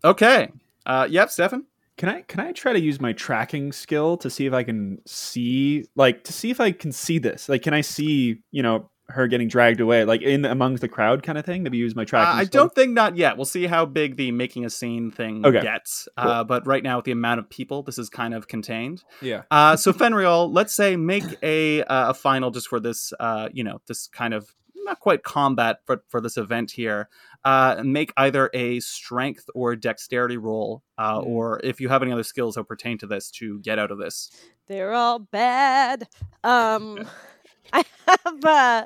Okay. 0.04 0.52
Uh, 0.86 1.08
yep, 1.10 1.30
Stefan. 1.30 1.66
Can 1.98 2.08
I 2.08 2.22
can 2.22 2.40
I 2.40 2.54
try 2.54 2.72
to 2.72 2.80
use 2.80 3.02
my 3.02 3.12
tracking 3.12 3.74
skill 3.74 4.16
to 4.18 4.30
see 4.30 4.46
if 4.46 4.54
I 4.54 4.64
can 4.64 5.00
see 5.06 5.86
like 5.96 6.24
to 6.24 6.34
see 6.34 6.50
if 6.50 6.62
I 6.62 6.72
can 6.72 6.94
see 6.94 7.20
this? 7.20 7.50
Like 7.50 7.62
can 7.62 7.74
I 7.74 7.82
see, 7.82 8.42
you 8.52 8.64
know, 8.64 8.90
her 9.10 9.28
getting 9.28 9.48
dragged 9.48 9.80
away 9.80 10.04
like 10.06 10.22
in 10.22 10.46
amongst 10.46 10.82
the 10.82 10.88
crowd 10.88 11.24
kind 11.24 11.38
of 11.38 11.46
thing? 11.46 11.64
Maybe 11.64 11.78
use 11.78 11.96
my 11.96 12.04
Uh, 12.04 12.06
tracking 12.06 12.40
I 12.40 12.46
don't 12.46 12.74
think 12.74 12.94
not 12.94 13.16
yet. 13.18 13.38
We'll 13.38 13.46
see 13.46 13.66
how 13.68 13.86
big 13.86 14.16
the 14.18 14.32
making 14.32 14.66
a 14.66 14.70
scene 14.70 15.12
thing 15.12 15.46
Okay. 15.46 15.62
gets. 15.62 16.08
Uh, 16.18 16.44
but 16.44 16.66
right 16.68 16.84
now, 16.84 16.98
with 16.98 17.06
the 17.06 17.12
amount 17.12 17.40
of 17.40 17.50
people, 17.50 17.84
this 17.84 17.98
is 17.98 18.10
kind 18.10 18.34
of 18.34 18.48
contained. 18.48 19.04
Yeah. 19.22 19.44
Uh, 19.52 19.76
so 19.76 19.94
Fenrielle, 19.94 20.54
let's 20.54 20.74
say 20.74 20.96
make 20.96 21.24
a 21.44 21.84
uh, 21.84 22.10
a 22.10 22.14
final 22.14 22.52
just 22.52 22.68
for 22.68 22.80
this, 22.80 23.14
uh, 23.20 23.50
you 23.54 23.64
know, 23.64 23.82
this 23.88 24.08
kind 24.08 24.34
of 24.34 24.54
not 24.86 25.00
quite 25.02 25.24
combat, 25.24 25.82
but 25.86 26.02
for 26.08 26.20
this 26.22 26.38
event 26.38 26.72
here. 26.72 27.10
Uh, 27.46 27.82
make 27.86 28.12
either 28.18 28.50
a 28.54 28.80
strength 28.80 29.46
or 29.56 29.76
dexterity 29.76 30.36
roll, 30.38 30.84
uh, 30.98 31.20
Mhm. 31.20 31.26
or 31.28 31.62
if 31.64 31.80
you 31.80 31.88
have 31.90 32.02
any 32.02 32.12
other 32.12 32.24
skills 32.24 32.56
that 32.56 32.64
pertain 32.66 32.98
to 32.98 33.08
this 33.08 33.30
to 33.32 33.60
get 33.60 33.78
out 33.80 33.92
of 33.92 33.98
this. 33.98 34.30
they're 34.68 34.94
all 34.94 35.18
bad 35.18 36.08
um 36.44 37.08
i 37.74 37.84
have 38.08 38.46
uh 38.46 38.86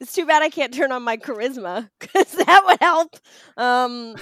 it's 0.00 0.12
too 0.12 0.26
bad 0.26 0.42
i 0.42 0.48
can't 0.50 0.72
turn 0.74 0.92
on 0.92 1.02
my 1.02 1.16
charisma 1.16 1.88
because 2.00 2.30
that 2.32 2.62
would 2.66 2.80
help 2.80 3.16
um 3.56 4.14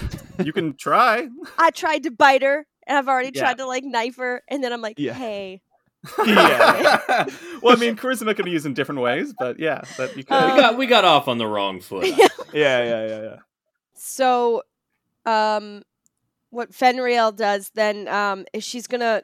You 0.43 0.53
can 0.53 0.75
try. 0.75 1.27
i 1.57 1.71
tried 1.71 2.03
to 2.03 2.11
bite 2.11 2.41
her 2.43 2.65
and 2.87 2.97
i've 2.97 3.07
already 3.07 3.31
Yeah. 3.33 3.41
tried 3.43 3.57
to 3.59 3.65
like 3.65 3.83
knife 3.83 4.17
her 4.17 4.43
and 4.47 4.63
then 4.63 4.71
i'm 4.73 4.81
like 4.81 4.99
Yeah. 4.99 5.13
hey 5.13 5.61
yeah. 6.25 6.99
well, 7.63 7.75
I 7.75 7.79
mean, 7.79 7.95
charisma 7.95 8.35
can 8.35 8.45
be 8.45 8.51
used 8.51 8.67
in 8.67 8.75
different 8.75 9.01
ways, 9.01 9.33
but 9.33 9.57
yeah, 9.59 9.81
that 9.97 10.15
you 10.15 10.23
could. 10.23 10.33
Um, 10.37 10.51
we 10.55 10.61
got 10.61 10.77
we 10.77 10.85
got 10.85 11.03
off 11.03 11.27
on 11.27 11.39
the 11.39 11.47
wrong 11.47 11.81
foot. 11.81 12.05
Yeah, 12.05 12.27
yeah, 12.53 12.83
yeah, 13.07 13.21
yeah. 13.23 13.35
So, 13.95 14.61
um, 15.25 15.81
what 16.51 16.71
Fenrielle 16.71 17.35
does 17.35 17.71
then 17.73 18.07
um, 18.07 18.45
is 18.53 18.63
she's 18.63 18.85
gonna, 18.85 19.23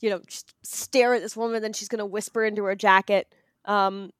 you 0.00 0.08
know, 0.08 0.22
stare 0.62 1.12
at 1.12 1.20
this 1.20 1.36
woman. 1.36 1.60
Then 1.60 1.74
she's 1.74 1.88
gonna 1.88 2.06
whisper 2.06 2.42
into 2.46 2.64
her 2.64 2.74
jacket. 2.76 3.26
Um, 3.66 4.10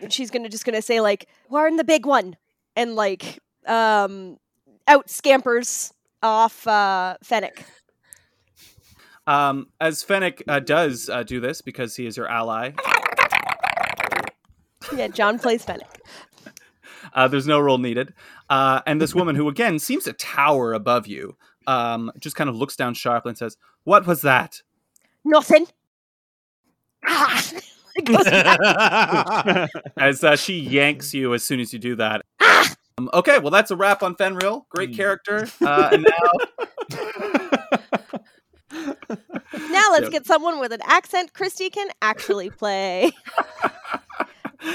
and 0.00 0.12
she's 0.12 0.30
gonna 0.30 0.48
just 0.48 0.64
gonna 0.64 0.82
say 0.82 1.00
like, 1.00 1.28
"Warren 1.48 1.76
the 1.76 1.84
big 1.84 2.06
one," 2.06 2.36
and 2.74 2.94
like, 2.94 3.40
um, 3.66 4.38
out 4.88 5.10
scampers 5.10 5.92
off 6.22 6.66
uh, 6.66 7.16
Fennec. 7.22 7.64
Um, 9.26 9.68
as 9.80 10.02
Fennec 10.02 10.42
uh, 10.46 10.60
does 10.60 11.08
uh, 11.08 11.22
do 11.24 11.40
this 11.40 11.60
because 11.60 11.96
he 11.96 12.06
is 12.06 12.16
your 12.16 12.28
ally, 12.28 12.70
Yeah, 14.94 15.08
John 15.08 15.38
plays 15.38 15.64
Fennec. 15.64 16.00
Uh, 17.12 17.26
there's 17.26 17.46
no 17.46 17.58
roll 17.58 17.78
needed. 17.78 18.14
Uh, 18.48 18.82
and 18.86 19.00
this 19.00 19.14
woman, 19.14 19.34
who 19.34 19.48
again 19.48 19.78
seems 19.78 20.04
to 20.04 20.12
tower 20.12 20.72
above 20.74 21.06
you, 21.06 21.36
um, 21.66 22.12
just 22.20 22.36
kind 22.36 22.48
of 22.48 22.56
looks 22.56 22.76
down 22.76 22.94
sharply 22.94 23.30
and 23.30 23.38
says, 23.38 23.56
"What 23.84 24.06
was 24.06 24.22
that?" 24.22 24.62
Nothing. 25.24 25.66
Ah! 27.04 27.42
It 27.96 28.04
goes. 28.04 28.26
As 29.96 30.22
uh, 30.22 30.36
she 30.36 30.58
yanks 30.58 31.14
you 31.14 31.32
as 31.34 31.42
soon 31.44 31.60
as 31.60 31.72
you 31.72 31.78
do 31.78 31.96
that. 31.96 32.22
Ah! 32.40 32.74
Um, 32.98 33.08
okay, 33.14 33.38
well 33.38 33.50
that's 33.50 33.70
a 33.70 33.76
wrap 33.76 34.02
on 34.02 34.14
Fenrir. 34.16 34.60
Great 34.70 34.90
Hmm. 34.90 34.96
character. 34.96 35.48
Uh, 35.62 35.90
and 35.92 36.06
now 36.06 36.98
Now 39.70 39.88
let's 39.92 40.02
Yep. 40.04 40.10
get 40.12 40.26
someone 40.26 40.58
with 40.60 40.72
an 40.72 40.80
accent 40.84 41.32
Kristi 41.32 41.70
can 41.72 41.88
actually 42.02 42.50
play. 42.50 43.12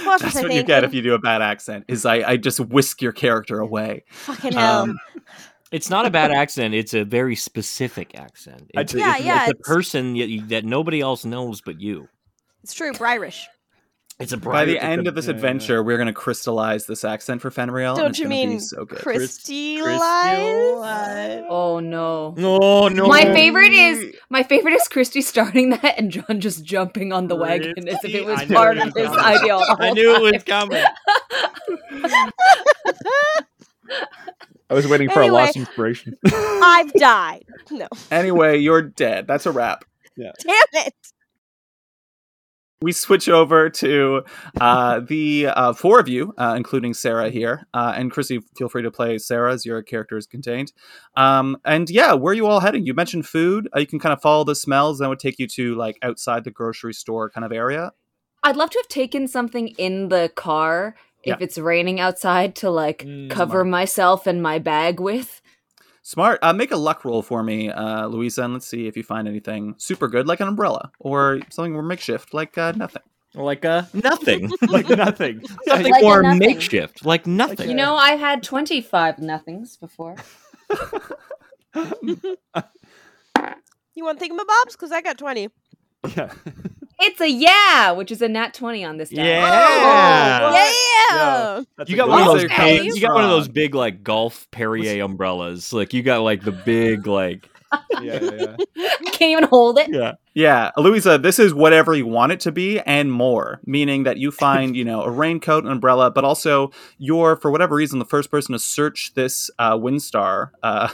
What 0.06 0.22
that's 0.22 0.36
I 0.38 0.44
what 0.44 0.54
you 0.54 0.64
get 0.64 0.84
if 0.86 0.94
you 0.94 1.02
do 1.02 1.16
a 1.16 1.20
bad 1.20 1.42
accent. 1.42 1.84
Is 1.90 2.06
I, 2.06 2.16
I 2.22 2.38
just 2.38 2.60
whisk 2.62 3.02
your 3.02 3.12
character 3.12 3.60
away. 3.60 4.06
Fucking 4.12 4.54
hell. 4.54 4.84
Um, 4.84 4.98
It's 5.72 5.90
not 5.90 6.06
a 6.06 6.10
bad 6.10 6.32
accent. 6.32 6.74
It's 6.76 6.94
a 6.94 7.04
very 7.04 7.36
specific 7.36 8.18
accent. 8.18 8.70
It's, 8.74 8.94
Yeah, 8.94 9.16
it's, 9.18 9.26
yeah, 9.26 9.48
It's 9.50 9.60
a 9.60 9.64
person 9.64 10.14
that, 10.14 10.30
you- 10.30 10.46
that 10.48 10.64
nobody 10.66 11.02
else 11.02 11.26
knows 11.26 11.60
but 11.62 11.82
you. 11.82 12.08
It's 12.64 12.74
true, 12.74 12.92
Bryrish. 12.94 13.46
It's 14.20 14.34
a 14.34 14.38
By 14.38 14.66
the 14.66 14.78
end 14.78 15.08
of 15.08 15.16
this 15.16 15.26
yeah, 15.26 15.32
yeah. 15.32 15.36
adventure, 15.38 15.82
we're 15.82 15.98
going 15.98 16.06
to 16.08 16.14
crystallize 16.14 16.86
this 16.86 17.04
accent 17.04 17.42
for 17.42 17.50
Fenrir. 17.50 17.96
Don't 17.96 18.12
it's 18.12 18.20
you 18.20 18.26
gonna 18.26 18.36
be 18.36 18.46
mean 18.46 18.60
so 18.60 18.86
good. 18.86 19.00
Kristi 19.00 19.78
Kristi 19.80 20.80
lies? 20.80 21.44
Oh 21.50 21.80
no. 21.80 22.36
No, 22.38 22.88
no. 22.88 23.08
My 23.08 23.24
favorite 23.24 23.72
is 23.74 24.14
my 24.30 24.44
favorite 24.44 24.76
is 24.76 24.88
Kristi 24.88 25.24
starting 25.24 25.72
that 25.72 25.96
and 25.98 26.12
John 26.12 26.40
just 26.40 26.64
jumping 26.64 27.12
on 27.12 27.30
the 27.30 27.36
wagon 27.36 27.88
as 27.88 27.98
if 28.04 28.14
it 28.14 28.24
was 28.26 28.42
I 28.42 28.46
knew 28.46 28.56
part 28.56 28.78
it 28.78 28.88
of 28.90 28.94
was 28.94 29.08
his 29.08 29.10
coming. 29.10 29.26
idea. 29.40 29.58
the 29.58 29.76
I 29.80 29.86
whole 29.86 29.96
knew 29.96 30.26
it 30.28 30.46
time. 30.46 30.70
was 30.70 30.84
coming. 32.04 32.32
I 34.70 34.74
was 34.74 34.88
waiting 34.88 35.10
for 35.10 35.22
Anyway. 35.22 35.42
a 35.42 35.46
lost 35.46 35.56
inspiration. 35.58 36.18
I've 36.32 36.94
died. 36.94 37.44
No, 37.72 37.88
Anyway, 38.12 38.58
you're 38.58 38.82
dead. 38.82 39.28
That's 39.28 39.46
a 39.46 39.52
wrap. 39.52 39.86
damn 40.18 40.34
it. 40.74 40.94
We 42.84 42.94
switch 42.94 43.30
over 43.30 43.70
to 43.70 44.24
uh, 44.60 45.02
the 45.02 45.48
uh, 45.48 45.74
four 45.74 46.00
of 46.00 46.08
you, 46.08 46.34
uh, 46.40 46.56
including 46.58 46.96
Sarah 46.96 47.30
here. 47.30 47.68
Uh, 47.76 47.94
and 47.96 48.10
Chrissy, 48.10 48.40
feel 48.58 48.70
free 48.70 48.82
to 48.82 48.90
play 48.90 49.20
Sarah 49.20 49.54
as 49.54 49.68
your 49.68 49.84
character 49.84 50.18
is 50.18 50.26
contained. 50.26 50.74
Um, 51.16 51.58
and 51.64 51.92
yeah, 51.92 52.14
where 52.14 52.32
are 52.32 52.36
you 52.36 52.48
all 52.48 52.60
heading? 52.60 52.84
You 52.88 52.96
mentioned 52.96 53.28
food. 53.28 53.70
Uh, 53.76 53.82
you 53.82 53.86
can 53.88 54.00
kind 54.00 54.14
of 54.14 54.22
follow 54.22 54.44
the 54.44 54.56
smells. 54.56 54.98
That 54.98 55.10
would 55.10 55.20
take 55.20 55.38
you 55.38 55.48
to 55.50 55.76
like 55.76 56.00
outside 56.02 56.44
the 56.44 56.50
grocery 56.50 56.94
store 56.96 57.30
kind 57.30 57.46
of 57.46 57.52
area. 57.52 57.92
I'd 58.44 58.56
love 58.56 58.72
to 58.72 58.80
have 58.80 58.88
taken 58.88 59.28
something 59.28 59.68
in 59.78 60.10
the 60.10 60.32
car 60.36 60.96
if 61.24 61.38
Yeah. 61.38 61.38
it's 61.40 61.60
raining 61.60 62.00
outside 62.00 62.56
to 62.56 62.72
like 62.72 63.04
Mm, 63.06 63.30
cover 63.30 63.58
smart. 63.60 63.68
myself 63.68 64.26
and 64.26 64.42
my 64.42 64.58
bag 64.58 65.00
with. 65.00 65.40
Smart. 66.04 66.40
Uh, 66.42 66.52
make 66.54 66.72
a 66.72 66.78
luck 66.78 67.06
roll 67.06 67.22
for 67.22 67.44
me, 67.44 67.70
uh, 67.70 68.08
Louisa, 68.08 68.44
and 68.44 68.54
let's 68.54 68.68
see 68.68 68.88
if 68.88 68.98
you 68.98 69.04
find 69.04 69.28
anything 69.28 69.76
super 69.78 70.08
good, 70.08 70.28
like 70.28 70.40
an 70.40 70.48
umbrella, 70.48 70.92
or 71.00 71.40
something 71.50 71.74
more 71.74 71.84
makeshift, 71.84 72.34
like 72.34 72.58
uh, 72.58 72.72
nothing. 72.74 73.04
Like 73.36 73.64
uh, 73.64 73.84
nothing. 73.94 74.52
like 74.68 74.90
nothing. 74.90 75.42
Something 75.66 75.92
Like 75.92 76.02
a 76.02 76.06
more 76.06 76.22
nothing. 76.24 76.40
makeshift. 76.40 77.06
Like 77.06 77.26
nothing. 77.28 77.70
You 77.70 77.76
know, 77.76 77.96
I've 77.96 78.20
had 78.20 78.44
25 78.44 79.20
nothings 79.20 79.78
before. 79.78 80.16
You 83.94 84.06
want 84.06 84.20
thingamabobs? 84.20 84.72
Because 84.72 84.92
I 84.92 85.02
got 85.02 85.18
20. 85.18 85.50
Yeah. 86.16 86.32
It's 87.02 87.20
a 87.20 87.30
yeah, 87.30 87.92
which 87.92 88.12
is 88.12 88.22
a 88.22 88.28
nat 88.30 88.54
20 88.54 88.84
on 88.84 88.98
this 88.98 89.10
die. 89.10 89.22
Oh, 89.22 90.54
yeah. 90.54 90.72
Yeah. 91.12 91.64
That's 91.78 91.90
You 91.90 91.98
got 91.98 92.10
one 92.10 92.22
of 92.22 92.28
those 92.28 92.46
Okay. 92.46 92.80
big, 92.80 92.96
you 92.96 93.02
got 93.02 93.14
one 93.16 93.24
of 93.24 93.30
those 93.30 93.48
big 93.48 93.76
like 93.76 94.04
golf 94.04 94.48
Perrier 94.52 95.04
umbrellas. 95.04 95.74
Like 95.74 95.94
you 95.94 96.04
got 96.04 96.22
like 96.22 96.44
the 96.44 96.52
big 96.52 97.08
like 97.08 97.50
Yeah, 98.02 98.20
yeah, 98.22 98.32
yeah. 98.32 98.56
I 98.78 98.98
can't 99.12 99.32
even 99.32 99.44
hold 99.46 99.78
it. 99.78 99.90
yeah. 99.92 100.14
Yeah, 100.34 100.72
Louisa, 100.78 101.18
this 101.18 101.40
is 101.40 101.54
whatever 101.54 101.94
you 101.94 102.08
want 102.08 102.32
it 102.32 102.40
to 102.42 102.54
be 102.54 102.80
and 102.80 103.12
more, 103.12 103.60
meaning 103.66 104.04
that 104.04 104.18
you 104.18 104.32
find, 104.46 104.78
you 104.78 104.86
know, 104.86 105.02
a 105.02 105.10
raincoat, 105.12 105.66
an 105.66 105.72
umbrella, 105.72 106.10
but 106.10 106.24
also 106.24 106.72
you're, 106.98 107.36
for 107.36 107.52
whatever 107.52 107.76
reason, 107.76 108.00
the 108.00 108.06
first 108.06 108.32
person 108.32 108.54
to 108.54 108.60
search 108.60 109.14
this 109.14 109.52
uh, 109.60 109.78
Windstar, 109.78 110.52
uh, 110.64 110.88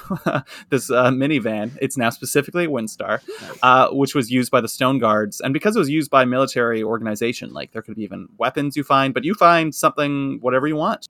this 0.70 0.90
uh, 0.90 1.12
minivan. 1.12 1.78
It's 1.80 1.98
now 1.98 2.10
specifically 2.10 2.66
a 2.66 2.70
Windstar, 2.70 3.22
uh, 3.62 3.90
which 3.92 4.16
was 4.16 4.32
used 4.32 4.50
by 4.50 4.60
the 4.60 4.68
Stone 4.68 4.98
Guards. 5.00 5.40
And 5.40 5.54
because 5.54 5.76
it 5.76 5.80
was 5.80 5.90
used 5.90 6.10
by 6.10 6.26
military 6.26 6.82
organization, 6.82 7.54
like 7.54 7.74
there 7.74 7.84
could 7.84 7.96
be 7.96 8.04
even 8.04 8.30
weapons 8.38 8.76
you 8.76 8.84
find, 8.84 9.14
but 9.14 9.24
you 9.24 9.36
find 9.36 9.74
something, 9.76 10.40
whatever 10.42 10.68
you 10.68 10.76
want. 10.76 11.08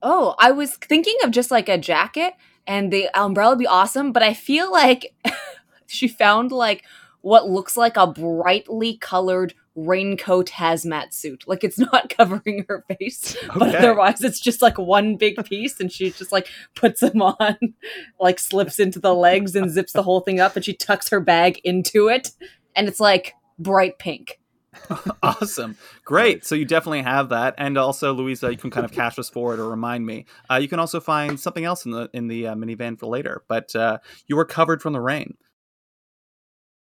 Oh, 0.00 0.36
I 0.38 0.52
was 0.52 0.76
thinking 0.76 1.16
of 1.24 1.30
just 1.30 1.50
like 1.50 1.68
a 1.68 1.78
jacket 1.78 2.34
and 2.66 2.92
the 2.92 3.08
umbrella 3.14 3.52
would 3.52 3.58
be 3.58 3.66
awesome, 3.66 4.12
but 4.12 4.22
I 4.22 4.34
feel 4.34 4.70
like 4.70 5.14
she 5.86 6.08
found 6.08 6.52
like 6.52 6.84
what 7.20 7.48
looks 7.48 7.76
like 7.76 7.96
a 7.96 8.06
brightly 8.06 8.96
colored 8.98 9.54
raincoat 9.74 10.50
hazmat 10.50 11.12
suit. 11.12 11.44
Like 11.46 11.64
it's 11.64 11.78
not 11.92 12.14
covering 12.16 12.64
her 12.68 12.84
face, 12.88 13.36
but 13.54 13.74
otherwise 13.74 14.22
it's 14.22 14.40
just 14.40 14.62
like 14.62 14.78
one 14.78 15.16
big 15.16 15.42
piece 15.44 15.80
and 15.80 15.90
she 15.90 16.10
just 16.10 16.32
like 16.32 16.48
puts 16.74 17.00
them 17.00 17.22
on, 17.22 17.56
like 18.20 18.38
slips 18.38 18.78
into 18.78 18.98
the 18.98 19.14
legs 19.14 19.54
and 19.54 19.70
zips 19.70 19.92
the 19.92 20.02
whole 20.02 20.20
thing 20.20 20.40
up 20.40 20.56
and 20.56 20.64
she 20.64 20.74
tucks 20.74 21.08
her 21.08 21.20
bag 21.20 21.60
into 21.64 22.08
it 22.08 22.32
and 22.76 22.88
it's 22.88 23.00
like 23.00 23.34
bright 23.58 23.98
pink. 23.98 24.38
awesome. 25.22 25.76
Great. 26.04 26.44
So 26.44 26.54
you 26.54 26.64
definitely 26.64 27.02
have 27.02 27.30
that. 27.30 27.54
And 27.58 27.76
also 27.78 28.12
louisa 28.12 28.50
you 28.50 28.58
can 28.58 28.70
kind 28.70 28.84
of 28.84 28.92
cash 28.92 29.18
us 29.18 29.28
forward 29.28 29.58
or 29.58 29.68
remind 29.68 30.06
me. 30.06 30.26
Uh, 30.50 30.56
you 30.56 30.68
can 30.68 30.78
also 30.78 31.00
find 31.00 31.38
something 31.38 31.64
else 31.64 31.84
in 31.84 31.92
the 31.92 32.10
in 32.12 32.28
the 32.28 32.48
uh, 32.48 32.54
minivan 32.54 32.98
for 32.98 33.06
later 33.06 33.44
but 33.48 33.74
uh, 33.76 33.98
you 34.26 34.36
were 34.36 34.44
covered 34.44 34.82
from 34.82 34.92
the 34.92 35.00
rain. 35.00 35.36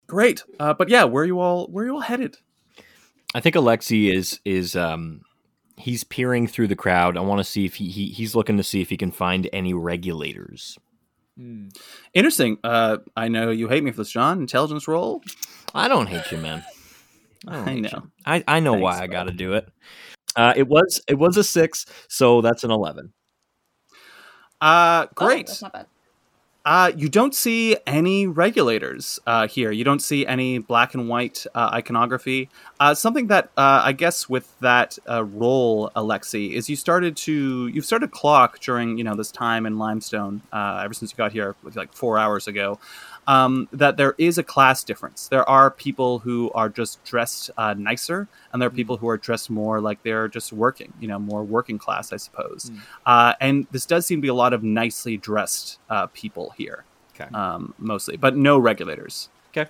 Great. 0.08 0.44
Uh, 0.60 0.74
but 0.74 0.90
yeah 0.90 1.04
where 1.04 1.24
are 1.24 1.28
you 1.28 1.40
all 1.40 1.68
where 1.68 1.84
are 1.84 1.88
you 1.88 1.96
all 1.96 2.02
headed? 2.02 2.38
I 3.36 3.40
think 3.40 3.56
Alexi 3.56 4.14
is 4.14 4.40
is 4.46 4.76
um 4.76 5.22
he's 5.78 6.04
peering 6.04 6.48
through 6.48 6.68
the 6.68 6.76
crowd. 6.76 7.18
I 7.18 7.22
want 7.22 7.40
to 7.40 7.44
see 7.44 7.66
if 7.66 7.76
he, 7.76 7.90
he 7.90 8.08
he's 8.08 8.36
looking 8.36 8.58
to 8.58 8.64
see 8.64 8.82
if 8.82 8.90
he 8.90 8.98
can 8.98 9.12
find 9.12 9.50
any 9.54 9.74
regulators. 9.74 10.78
Hmm. 11.38 11.68
interesting. 12.16 12.58
Uh, 12.64 12.98
i 13.16 13.28
know 13.28 13.52
you 13.52 13.68
hate 13.68 13.84
me 13.84 13.92
for 13.92 13.98
this 13.98 14.10
john. 14.10 14.40
Intelligence 14.40 14.88
roll? 14.88 15.22
I 15.76 15.88
don't 15.88 16.08
hate 16.08 16.32
you, 16.32 16.40
man. 16.40 16.64
Don't 17.54 17.68
I 17.68 17.76
know. 17.80 18.08
I, 18.26 18.44
I 18.48 18.60
know 18.60 18.74
why 18.74 19.02
I 19.02 19.08
got 19.08 19.24
to 19.26 19.32
do 19.32 19.54
it. 19.54 19.68
Uh, 20.36 20.54
it 20.56 20.68
was 20.68 21.02
it 21.08 21.16
was 21.16 21.38
a 21.38 21.44
six, 21.44 21.86
so 22.08 22.42
that's 22.42 22.64
an 22.64 22.72
eleven. 22.72 23.14
uh, 24.62 25.06
Oh, 25.10 25.14
great 25.16 25.48
that's 25.48 25.62
not 25.62 25.74
bad. 25.74 25.88
Uh, 26.66 26.92
you 26.98 27.08
don't 27.08 27.34
see 27.34 27.78
any 27.88 28.28
regulators 28.28 29.22
uh, 29.26 29.48
here. 29.48 29.72
You 29.72 29.86
don't 29.86 30.02
see 30.02 30.28
any 30.28 30.58
black 30.58 30.94
and 30.96 31.08
white 31.08 31.46
uh, 31.56 31.70
iconography. 31.72 32.50
Uh, 32.78 32.94
something 32.94 33.28
that 33.28 33.46
uh, 33.56 33.84
I 33.86 33.94
guess 33.94 34.28
with 34.28 34.54
that 34.60 35.00
uh, 35.10 35.24
role, 35.24 35.90
Alexi, 35.96 36.52
is 36.52 36.70
you 36.70 36.76
started 36.76 37.16
to 37.18 37.68
you've 37.68 37.86
started 37.86 38.08
to 38.08 38.12
clock 38.12 38.60
during 38.60 38.98
you 38.98 39.06
know 39.06 39.16
this 39.16 39.32
time 39.32 39.66
in 39.66 39.78
Limestone 39.78 40.42
uh, 40.52 40.82
ever 40.84 40.94
since 40.94 41.10
you 41.12 41.16
got 41.16 41.32
here 41.32 41.56
like 41.74 41.94
four 41.94 42.18
hours 42.18 42.50
ago. 42.50 42.80
Um, 43.28 43.68
that 43.74 43.98
there 43.98 44.16
is 44.18 44.38
a 44.38 44.44
class 44.44 44.86
difference. 44.86 45.28
There 45.28 45.48
are 45.50 45.70
people 45.70 46.20
who 46.20 46.50
are 46.56 46.70
just 46.70 47.04
dressed 47.04 47.52
uh, 47.58 47.74
nicer, 47.78 48.30
and 48.54 48.62
there 48.62 48.68
are 48.68 48.72
people 48.72 48.96
who 48.98 49.10
are 49.10 49.18
dressed 49.18 49.50
more 49.50 49.82
like 49.82 50.02
they're 50.04 50.30
just 50.30 50.54
working. 50.54 50.94
You 51.02 51.10
know, 51.10 51.20
more 51.20 51.44
working 51.44 51.78
class, 51.78 52.14
I 52.14 52.18
suppose. 52.18 52.72
Mm. 52.72 52.80
Uh, 53.06 53.34
and 53.42 53.68
this 53.72 53.86
does 53.86 54.06
seem 54.06 54.20
to 54.20 54.22
be 54.22 54.30
a 54.30 54.34
lot 54.34 54.54
of 54.54 54.64
nicely 54.64 55.18
dressed 55.18 55.78
uh, 55.90 56.08
people 56.14 56.54
here 56.58 56.86
Okay. 57.20 57.30
um, 57.36 57.74
mostly, 57.78 58.16
but 58.16 58.38
no 58.38 58.58
regulators. 58.58 59.28
Okay. 59.56 59.70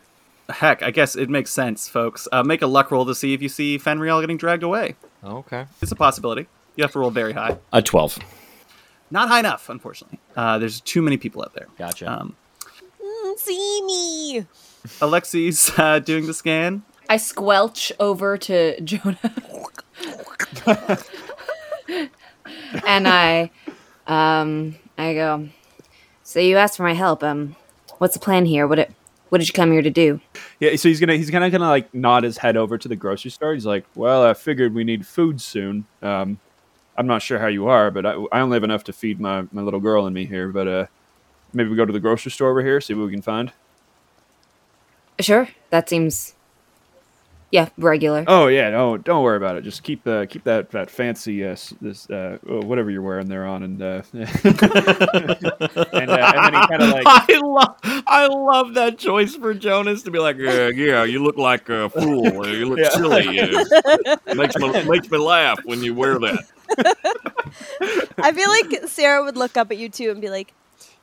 Heck, 0.49 0.83
I 0.83 0.91
guess 0.91 1.15
it 1.15 1.29
makes 1.29 1.51
sense, 1.51 1.89
folks. 1.89 2.27
Uh, 2.31 2.43
make 2.43 2.61
a 2.61 2.67
luck 2.67 2.91
roll 2.91 3.05
to 3.07 3.15
see 3.15 3.33
if 3.33 3.41
you 3.41 3.49
see 3.49 3.79
Fenrielle 3.79 4.21
getting 4.21 4.37
dragged 4.37 4.63
away. 4.63 4.95
Okay. 5.23 5.65
It's 5.81 5.91
a 5.91 5.95
possibility. 5.95 6.47
You 6.75 6.83
have 6.83 6.91
to 6.91 6.99
roll 6.99 7.09
very 7.09 7.33
high. 7.33 7.57
A 7.73 7.81
twelve. 7.81 8.19
Not 9.09 9.29
high 9.29 9.39
enough, 9.39 9.67
unfortunately. 9.69 10.19
Uh, 10.35 10.59
there's 10.59 10.79
too 10.81 11.01
many 11.01 11.17
people 11.17 11.41
out 11.41 11.53
there. 11.55 11.67
Gotcha. 11.77 12.05
Um, 12.11 12.35
See 13.37 13.81
me. 13.83 14.45
Alexi's 14.99 15.71
uh, 15.77 15.99
doing 15.99 16.25
the 16.27 16.33
scan. 16.33 16.83
I 17.09 17.17
squelch 17.17 17.91
over 17.99 18.37
to 18.37 18.81
Jonah. 18.81 19.19
and 22.85 23.07
I 23.07 23.51
um 24.07 24.75
I 24.97 25.13
go, 25.13 25.49
So 26.23 26.39
you 26.39 26.57
asked 26.57 26.77
for 26.77 26.83
my 26.83 26.93
help. 26.93 27.23
Um 27.23 27.55
what's 27.99 28.13
the 28.13 28.19
plan 28.19 28.45
here? 28.45 28.67
What 28.67 28.79
it 28.79 28.91
what 29.29 29.39
did 29.39 29.47
you 29.47 29.53
come 29.53 29.71
here 29.71 29.81
to 29.81 29.89
do? 29.89 30.19
Yeah, 30.59 30.75
so 30.75 30.89
he's 30.89 30.99
gonna 30.99 31.15
he's 31.15 31.29
gonna 31.29 31.51
kind 31.51 31.63
of 31.63 31.69
like 31.69 31.93
nod 31.93 32.23
his 32.23 32.37
head 32.37 32.57
over 32.57 32.77
to 32.77 32.87
the 32.87 32.95
grocery 32.95 33.31
store. 33.31 33.53
He's 33.53 33.65
like, 33.65 33.85
"Well, 33.95 34.23
I 34.23 34.33
figured 34.33 34.73
we 34.73 34.83
need 34.83 35.05
food 35.05 35.41
soon. 35.41 35.85
Um, 36.01 36.39
I'm 36.97 37.07
not 37.07 37.21
sure 37.21 37.37
how 37.39 37.47
you 37.47 37.67
are, 37.67 37.91
but 37.91 38.05
I, 38.05 38.13
I 38.31 38.39
only 38.39 38.55
have 38.55 38.63
enough 38.63 38.83
to 38.85 38.93
feed 38.93 39.19
my, 39.19 39.45
my 39.51 39.61
little 39.61 39.79
girl 39.79 40.05
and 40.05 40.15
me 40.15 40.25
here. 40.25 40.49
But 40.49 40.67
uh, 40.67 40.85
maybe 41.53 41.69
we 41.69 41.75
go 41.75 41.85
to 41.85 41.93
the 41.93 41.99
grocery 41.99 42.31
store 42.31 42.49
over 42.51 42.61
here, 42.61 42.79
see 42.81 42.93
what 42.93 43.05
we 43.07 43.11
can 43.13 43.21
find." 43.21 43.51
Sure, 45.19 45.47
that 45.71 45.89
seems 45.89 46.35
Yeah, 47.49 47.69
regular. 47.77 48.25
Oh 48.27 48.47
yeah, 48.47 48.69
no, 48.71 48.97
don't 48.97 49.23
worry 49.23 49.37
about 49.37 49.55
it. 49.55 49.61
Just 49.63 49.81
keep 49.83 50.05
uh, 50.05 50.25
keep 50.25 50.43
that 50.43 50.71
that 50.71 50.89
fancy 50.91 51.45
uh, 51.45 51.55
this 51.81 52.09
uh, 52.09 52.37
whatever 52.43 52.91
you're 52.91 53.01
wearing 53.01 53.27
there 53.29 53.45
on, 53.45 53.63
and 53.63 53.81
uh, 53.81 54.01
and, 54.13 54.23
uh, 56.11 56.31
and 56.35 56.45
then 56.45 56.53
he 56.53 56.61
kind 56.69 56.83
of 56.83 56.89
like 56.89 57.03
I 57.07 57.39
love 57.41 57.75
I 57.83 58.27
love 58.27 58.73
that 58.73 58.97
choice 58.99 59.35
for 59.35 59.53
Jonas 59.53 60.03
to 60.03 60.11
be 60.11 60.19
like, 60.19 60.35
yeah, 60.37 60.67
yeah, 60.75 61.03
you 61.05 61.23
look 61.23 61.37
like 61.37 61.69
a 61.69 61.89
fool. 61.89 62.43
or 62.43 62.49
You 62.49 62.65
look 62.67 62.79
Yeah. 62.79 62.89
silly. 62.89 63.39
uh, 63.39 63.63
makes 64.33 64.57
me 64.57 64.73
makes 64.85 65.09
me 65.09 65.17
laugh 65.17 65.59
when 65.63 65.81
you 65.81 65.95
wear 65.95 66.19
that. 66.19 66.43
I 68.21 68.31
feel 68.33 68.49
like 68.49 68.89
Sarah 68.89 69.23
would 69.23 69.37
look 69.37 69.57
up 69.57 69.71
at 69.71 69.77
you 69.77 69.89
too 69.89 70.11
and 70.11 70.21
be 70.21 70.29
like, 70.29 70.53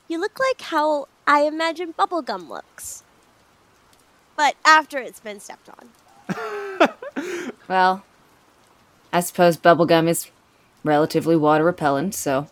"You 0.09 0.21
look 0.21 0.39
like 0.39 0.61
how 0.61 1.09
I 1.27 1.43
imagine 1.43 1.95
bubblegum 1.95 2.49
looks, 2.49 3.03
but 4.37 4.55
after 4.65 4.99
it's 4.99 5.21
been 5.21 5.41
stepped 5.41 5.69
on." 5.69 6.91
Well, 7.69 8.05
I 9.13 9.21
suppose 9.21 9.57
bubblegum 9.57 10.09
is 10.09 10.31
relatively 10.83 11.37
water 11.37 11.65
repellent, 11.65 12.15
so. 12.15 12.49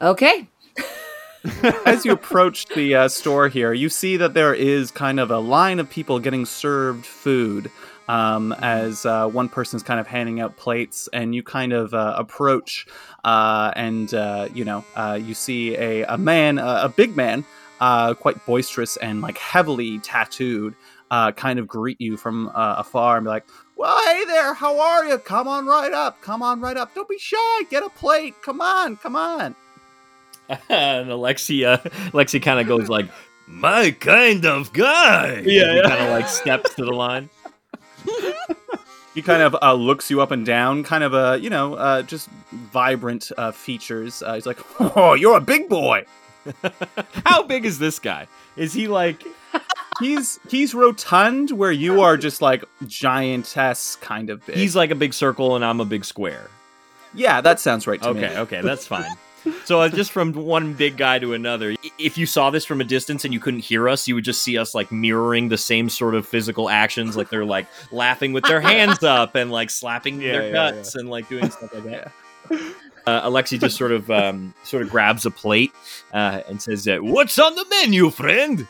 Okay. 0.00 0.48
As 1.86 2.04
you 2.04 2.12
approach 2.12 2.66
the 2.66 2.94
uh, 2.94 3.08
store 3.08 3.48
here, 3.48 3.72
you 3.72 3.88
see 3.88 4.16
that 4.18 4.34
there 4.34 4.52
is 4.52 4.90
kind 4.90 5.18
of 5.18 5.30
a 5.30 5.38
line 5.38 5.78
of 5.78 5.88
people 5.88 6.18
getting 6.18 6.44
served 6.44 7.06
food. 7.06 7.70
Um, 8.08 8.52
as 8.52 9.04
uh, 9.04 9.26
one 9.26 9.48
person's 9.48 9.82
kind 9.82 9.98
of 9.98 10.06
handing 10.06 10.40
out 10.40 10.56
plates, 10.56 11.08
and 11.12 11.34
you 11.34 11.42
kind 11.42 11.72
of 11.72 11.92
uh, 11.92 12.14
approach, 12.16 12.86
uh, 13.24 13.72
and 13.74 14.14
uh, 14.14 14.48
you 14.54 14.64
know, 14.64 14.84
uh, 14.94 15.18
you 15.20 15.34
see 15.34 15.76
a, 15.76 16.04
a 16.04 16.16
man, 16.16 16.58
uh, 16.58 16.80
a 16.84 16.88
big 16.88 17.16
man, 17.16 17.44
uh, 17.80 18.14
quite 18.14 18.44
boisterous 18.46 18.96
and 18.96 19.20
like 19.20 19.38
heavily 19.38 19.98
tattooed, 19.98 20.74
uh, 21.10 21.32
kind 21.32 21.58
of 21.58 21.66
greet 21.66 22.00
you 22.00 22.16
from 22.16 22.48
uh, 22.48 22.76
afar 22.78 23.16
and 23.16 23.24
be 23.24 23.30
like, 23.30 23.46
"Well, 23.76 23.96
hey 24.04 24.24
there, 24.24 24.54
how 24.54 24.78
are 24.78 25.04
you? 25.04 25.18
Come 25.18 25.48
on 25.48 25.66
right 25.66 25.92
up, 25.92 26.20
come 26.22 26.42
on 26.42 26.60
right 26.60 26.76
up. 26.76 26.94
Don't 26.94 27.08
be 27.08 27.18
shy. 27.18 27.62
Get 27.70 27.82
a 27.82 27.90
plate. 27.90 28.34
Come 28.42 28.60
on, 28.60 28.96
come 28.96 29.16
on." 29.16 29.54
and 30.68 31.10
Alexia, 31.10 31.82
Alexia 32.12 32.40
kind 32.40 32.60
of 32.60 32.66
goes 32.66 32.88
like, 32.88 33.06
"My 33.46 33.90
kind 33.90 34.44
of 34.44 34.72
guy." 34.72 35.42
Yeah, 35.44 35.74
yeah. 35.74 35.82
kind 35.82 36.04
of 36.04 36.10
like 36.10 36.28
steps 36.28 36.74
to 36.74 36.84
the 36.84 36.92
line. 36.92 37.30
He 39.14 39.22
kind 39.22 39.40
of 39.40 39.56
uh, 39.62 39.72
looks 39.72 40.10
you 40.10 40.20
up 40.20 40.30
and 40.30 40.44
down, 40.44 40.84
kind 40.84 41.02
of 41.02 41.14
uh, 41.14 41.38
you 41.40 41.48
know, 41.48 41.72
uh, 41.74 42.02
just 42.02 42.28
vibrant 42.52 43.32
uh, 43.38 43.50
features. 43.50 44.22
Uh, 44.22 44.34
he's 44.34 44.44
like, 44.44 44.58
"Oh, 44.78 45.14
you're 45.14 45.38
a 45.38 45.40
big 45.40 45.70
boy." 45.70 46.04
How 47.24 47.42
big 47.42 47.64
is 47.64 47.78
this 47.78 47.98
guy? 47.98 48.28
Is 48.56 48.74
he 48.74 48.88
like? 48.88 49.24
He's 50.00 50.38
he's 50.50 50.74
rotund, 50.74 51.50
where 51.52 51.72
you 51.72 52.02
are 52.02 52.18
just 52.18 52.42
like 52.42 52.62
giantess 52.86 53.96
kind 54.02 54.28
of 54.28 54.44
big. 54.44 54.56
He's 54.56 54.76
like 54.76 54.90
a 54.90 54.94
big 54.94 55.14
circle, 55.14 55.56
and 55.56 55.64
I'm 55.64 55.80
a 55.80 55.86
big 55.86 56.04
square. 56.04 56.50
yeah, 57.14 57.40
that 57.40 57.58
sounds 57.58 57.86
right 57.86 58.02
to 58.02 58.12
me. 58.12 58.22
Okay, 58.22 58.38
okay, 58.40 58.60
that's 58.60 58.86
fine. 58.86 59.16
So 59.64 59.80
uh, 59.80 59.88
just 59.88 60.12
from 60.12 60.32
one 60.32 60.74
big 60.74 60.96
guy 60.96 61.18
to 61.18 61.32
another, 61.32 61.74
if 61.98 62.16
you 62.18 62.26
saw 62.26 62.50
this 62.50 62.64
from 62.64 62.80
a 62.80 62.84
distance 62.84 63.24
and 63.24 63.32
you 63.34 63.40
couldn't 63.40 63.60
hear 63.60 63.88
us, 63.88 64.06
you 64.08 64.14
would 64.14 64.24
just 64.24 64.42
see 64.42 64.58
us 64.58 64.74
like 64.74 64.90
mirroring 64.92 65.48
the 65.48 65.58
same 65.58 65.88
sort 65.88 66.14
of 66.14 66.26
physical 66.26 66.68
actions, 66.68 67.16
like 67.16 67.30
they're 67.30 67.44
like 67.44 67.66
laughing 67.92 68.32
with 68.32 68.44
their 68.44 68.60
hands 68.60 69.02
up 69.02 69.34
and 69.34 69.50
like 69.50 69.70
slapping 69.70 70.20
Yeah, 70.20 70.32
their 70.32 70.46
yeah, 70.46 70.52
guts 70.52 70.94
and 70.94 71.08
like 71.10 71.28
doing 71.28 71.50
stuff 71.50 71.72
like 71.74 71.84
that. 71.84 72.12
Uh, 73.06 73.28
Alexi 73.28 73.60
just 73.60 73.76
sort 73.76 73.92
of 73.92 74.10
um, 74.10 74.52
sort 74.64 74.82
of 74.82 74.90
grabs 74.90 75.24
a 75.26 75.30
plate 75.30 75.72
uh, 76.12 76.40
and 76.48 76.60
says, 76.60 76.88
"What's 77.00 77.38
on 77.38 77.54
the 77.54 77.64
menu, 77.70 78.10
friend?" 78.10 78.66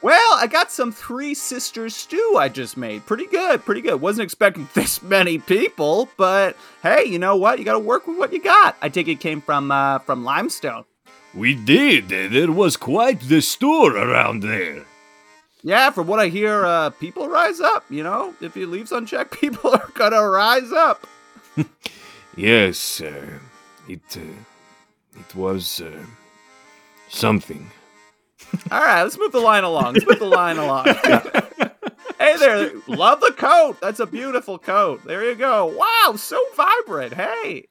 Well, 0.00 0.34
I 0.34 0.46
got 0.46 0.70
some 0.70 0.92
Three 0.92 1.34
Sisters 1.34 1.96
stew 1.96 2.36
I 2.38 2.48
just 2.48 2.76
made. 2.76 3.04
Pretty 3.04 3.26
good, 3.26 3.64
pretty 3.64 3.80
good. 3.80 4.00
Wasn't 4.00 4.22
expecting 4.22 4.68
this 4.74 5.02
many 5.02 5.38
people, 5.38 6.08
but 6.16 6.56
hey, 6.82 7.04
you 7.04 7.18
know 7.18 7.36
what? 7.36 7.58
You 7.58 7.64
got 7.64 7.72
to 7.72 7.78
work 7.80 8.06
with 8.06 8.16
what 8.18 8.32
you 8.32 8.40
got. 8.40 8.76
I 8.80 8.88
think 8.88 9.08
it 9.08 9.20
came 9.20 9.40
from 9.40 9.70
uh, 9.70 9.98
from 10.00 10.24
Limestone. 10.24 10.84
We 11.34 11.54
did. 11.54 12.08
There 12.08 12.52
was 12.52 12.76
quite 12.76 13.20
the 13.20 13.42
store 13.42 13.96
around 13.96 14.42
there. 14.42 14.84
Yeah, 15.62 15.90
from 15.90 16.06
what 16.06 16.20
I 16.20 16.28
hear, 16.28 16.64
uh, 16.64 16.90
people 16.90 17.28
rise 17.28 17.60
up. 17.60 17.84
You 17.90 18.02
know, 18.04 18.34
if 18.40 18.54
he 18.54 18.64
leaves 18.64 18.92
unchecked, 18.92 19.32
people 19.40 19.74
are 19.74 19.90
gonna 19.94 20.22
rise 20.26 20.72
up. 20.72 21.06
Yes, 22.36 22.78
sir. 22.78 23.40
It 23.88 24.16
uh, 24.16 24.20
it 25.18 25.34
was 25.34 25.80
uh, 25.80 26.04
something. 27.08 27.68
All 28.70 28.80
right, 28.80 29.02
let's 29.02 29.18
move 29.18 29.32
the 29.32 29.40
line 29.40 29.64
along. 29.64 29.94
Let's 29.94 30.06
move 30.06 30.18
the 30.18 30.26
line 30.26 30.58
along. 30.58 30.86
hey 32.18 32.36
there, 32.36 32.72
love 32.86 33.20
the 33.20 33.32
coat. 33.36 33.80
That's 33.80 34.00
a 34.00 34.06
beautiful 34.06 34.58
coat. 34.58 35.04
There 35.04 35.24
you 35.24 35.34
go. 35.34 35.66
Wow, 35.66 36.16
so 36.16 36.40
vibrant. 36.54 37.14
Hey. 37.14 37.68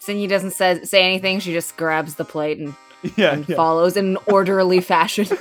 Sinyi 0.00 0.28
doesn't 0.28 0.52
say, 0.52 0.84
say 0.84 1.02
anything. 1.04 1.40
She 1.40 1.52
just 1.52 1.76
grabs 1.76 2.14
the 2.14 2.24
plate 2.24 2.58
and, 2.58 2.74
yeah, 3.16 3.32
and 3.32 3.48
yeah. 3.48 3.56
follows 3.56 3.96
in 3.96 4.16
an 4.16 4.18
orderly 4.26 4.80
fashion. 4.80 5.26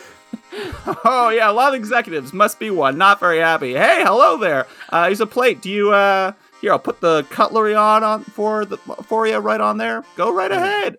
Oh 1.04 1.30
yeah, 1.30 1.50
a 1.50 1.54
lot 1.54 1.74
of 1.74 1.80
executives 1.80 2.34
must 2.34 2.60
be 2.60 2.70
one. 2.70 2.98
Not 2.98 3.20
very 3.20 3.39
happy. 3.39 3.74
Hey, 3.74 4.04
hello 4.04 4.38
there. 4.38 4.65
Uh, 4.89 5.06
here's 5.06 5.22
a 5.22 5.28
plate. 5.28 5.62
Do 5.62 5.70
you 5.70 5.91
uh? 5.91 6.34
Here, 6.62 6.72
I'll 6.72 6.80
put 6.80 7.02
the 7.02 7.24
cutlery 7.30 7.76
on 7.76 8.04
on 8.04 8.24
for 8.24 8.65
the 8.65 8.78
for 8.78 9.28
you 9.28 9.38
right 9.38 9.62
on 9.62 9.78
there. 9.78 10.04
Go 10.15 10.34
right 10.34 10.52
ahead. 10.52 10.98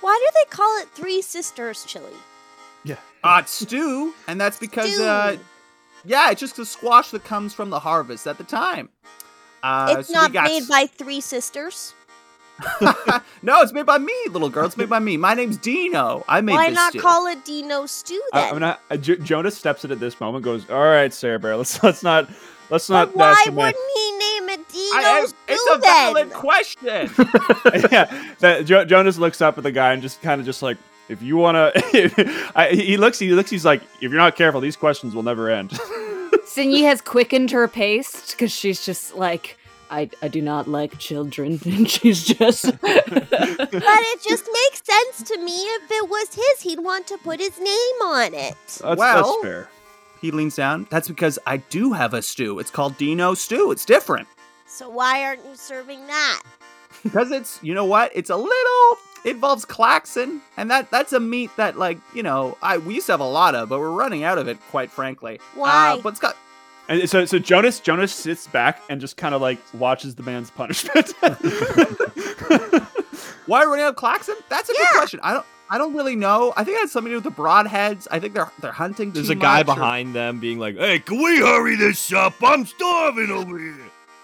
Why 0.00 0.18
do 0.18 0.32
they 0.34 0.56
call 0.56 0.78
it 0.78 0.88
Three 0.88 1.22
Sisters 1.22 1.84
chili? 1.84 2.12
Uh, 3.26 3.38
it's 3.40 3.52
stew, 3.52 4.14
and 4.28 4.40
that's 4.40 4.58
because 4.58 4.92
Stew. 4.92 5.04
uh, 5.04 5.36
yeah, 6.04 6.30
it's 6.30 6.40
just 6.40 6.56
the 6.56 6.64
squash 6.66 7.10
that 7.10 7.24
comes 7.24 7.52
from 7.52 7.70
the 7.70 7.80
harvest 7.80 8.26
at 8.26 8.38
the 8.38 8.44
time. 8.44 8.88
Uh, 9.62 9.96
it's 9.98 10.08
so 10.08 10.14
not 10.14 10.32
got 10.32 10.44
made 10.44 10.62
s- 10.62 10.68
by 10.68 10.86
Three 10.86 11.20
Sisters. 11.20 11.92
no, 13.42 13.60
it's 13.60 13.72
made 13.72 13.84
by 13.84 13.98
me, 13.98 14.14
little 14.30 14.48
girl. 14.48 14.64
It's 14.64 14.76
made 14.78 14.88
by 14.88 14.98
me. 14.98 15.16
My 15.18 15.34
name's 15.34 15.58
Dino. 15.58 16.24
I 16.26 16.40
made 16.40 16.54
Why 16.54 16.68
this 16.70 16.74
not 16.76 16.92
stew. 16.92 17.00
call 17.00 17.26
it 17.26 17.44
Dino 17.44 17.84
stew 17.84 18.22
I, 18.32 18.40
then? 18.40 18.54
I'm 18.54 18.60
not. 18.60 18.80
Uh, 18.90 18.96
J- 18.96 19.18
Jonas 19.18 19.56
steps 19.58 19.84
in 19.84 19.90
at 19.92 20.00
this 20.00 20.18
moment. 20.20 20.42
Goes, 20.44 20.68
all 20.70 20.80
right, 20.84 21.12
Sarah 21.12 21.38
Bear. 21.38 21.56
Let's 21.56 21.82
let's 21.82 22.02
not 22.02 22.30
let's 22.70 22.88
but 22.88 23.14
not. 23.14 23.16
why 23.16 23.44
uh, 23.46 23.52
wouldn't 23.52 23.76
he 23.94 24.12
name 24.12 24.48
it 24.48 24.68
Dino 24.68 24.96
I, 24.96 25.20
I- 25.22 25.26
stew 25.26 25.36
it's 25.48 25.70
a 25.76 25.78
then? 25.80 26.14
valid 26.14 26.32
question. 26.32 27.10
yeah, 27.92 28.32
that, 28.38 28.62
jo- 28.64 28.84
Jonas 28.86 29.18
looks 29.18 29.42
up 29.42 29.58
at 29.58 29.64
the 29.64 29.72
guy 29.72 29.92
and 29.92 30.00
just 30.00 30.22
kind 30.22 30.40
of 30.40 30.46
just 30.46 30.62
like, 30.62 30.78
if 31.08 31.22
you 31.22 31.36
want 31.36 31.56
to, 31.74 32.68
he 32.72 32.96
looks, 32.96 33.18
he 33.18 33.30
looks, 33.32 33.50
he's 33.50 33.64
like, 33.64 33.82
if 34.00 34.10
you're 34.10 34.14
not 34.14 34.36
careful, 34.36 34.60
these 34.60 34.76
questions 34.76 35.14
will 35.14 35.22
never 35.22 35.48
end. 35.50 35.70
Sinyi 36.46 36.82
has 36.82 37.00
quickened 37.00 37.50
her 37.50 37.68
pace 37.68 38.30
because 38.32 38.50
she's 38.52 38.84
just 38.84 39.14
like, 39.16 39.58
I, 39.90 40.10
I 40.22 40.28
do 40.28 40.42
not 40.42 40.66
like 40.68 40.98
children. 40.98 41.60
And 41.66 41.88
she's 41.88 42.24
just. 42.24 42.64
But 42.80 43.04
it 43.12 44.22
just 44.22 44.48
makes 44.52 44.82
sense 44.84 45.22
to 45.30 45.38
me. 45.38 45.52
If 45.52 45.90
it 45.90 46.08
was 46.08 46.34
his, 46.34 46.60
he'd 46.62 46.80
want 46.80 47.06
to 47.08 47.18
put 47.18 47.38
his 47.40 47.58
name 47.58 48.02
on 48.04 48.34
it. 48.34 48.54
That's, 48.80 48.82
Well- 48.82 48.96
that's 48.96 49.42
fair. 49.42 49.68
he 50.20 50.30
leans 50.30 50.56
down. 50.56 50.86
That's 50.90 51.08
because 51.08 51.38
I 51.46 51.58
do 51.58 51.92
have 51.92 52.14
a 52.14 52.22
stew. 52.22 52.58
It's 52.58 52.70
called 52.70 52.96
Dino 52.96 53.34
stew. 53.34 53.70
It's 53.70 53.84
different. 53.84 54.26
So 54.66 54.88
why 54.90 55.22
aren't 55.24 55.44
you 55.44 55.54
serving 55.54 56.06
that? 56.06 56.42
because 57.02 57.30
it's 57.30 57.62
you 57.62 57.74
know 57.74 57.84
what 57.84 58.10
it's 58.14 58.30
a 58.30 58.36
little 58.36 58.92
it 58.92 58.98
involves 59.30 59.64
klaxon 59.64 60.40
and 60.56 60.70
that 60.70 60.90
that's 60.90 61.12
a 61.12 61.20
meat 61.20 61.50
that 61.56 61.76
like 61.76 61.98
you 62.14 62.22
know 62.22 62.56
i 62.62 62.78
we 62.78 62.94
used 62.94 63.06
to 63.06 63.12
have 63.12 63.20
a 63.20 63.28
lot 63.28 63.54
of 63.54 63.68
but 63.68 63.78
we're 63.80 63.90
running 63.90 64.22
out 64.24 64.38
of 64.38 64.48
it 64.48 64.58
quite 64.70 64.90
frankly 64.90 65.40
Why? 65.54 65.90
uh, 65.90 65.96
but 66.00 66.10
it's 66.10 66.20
got 66.20 66.36
And 66.88 67.10
so, 67.10 67.24
so 67.24 67.40
Jonas, 67.40 67.80
Jonas 67.80 68.12
sits 68.14 68.46
back 68.46 68.80
and 68.88 69.00
just 69.00 69.16
kind 69.16 69.34
of 69.34 69.40
like 69.42 69.58
watches 69.74 70.14
the 70.14 70.22
man's 70.22 70.52
punishment. 70.52 71.12
why 73.46 73.62
are 73.62 73.66
we 73.66 73.70
running 73.72 73.84
out 73.84 73.90
of 73.90 73.96
klaxon 73.96 74.34
that's 74.48 74.68
a 74.68 74.72
good 74.72 74.86
question 74.92 75.20
i 75.22 75.32
don't 75.32 75.46
i 75.70 75.78
don't 75.78 75.94
really 75.94 76.16
know 76.16 76.52
i 76.56 76.64
think 76.64 76.76
it 76.76 76.80
has 76.80 76.92
something 76.92 77.12
to 77.12 77.20
do 77.20 77.24
with 77.28 77.36
the 77.36 77.42
broadheads 77.42 78.06
i 78.10 78.18
think 78.20 78.34
they're 78.34 78.50
they're 78.60 78.72
hunting 78.72 79.12
There's 79.12 79.26
too 79.26 79.32
a 79.32 79.36
guy 79.36 79.58
much, 79.62 79.68
or- 79.68 79.74
behind 79.80 80.14
them 80.14 80.40
being 80.40 80.58
like, 80.58 80.76
Hey, 80.76 80.98
can 81.00 81.18
we 81.22 81.38
hurry 81.38 81.76
this 81.76 82.12
up? 82.12 82.34
I'm 82.42 82.66
starving 82.66 83.30
over 83.30 83.58
here. 83.58 83.74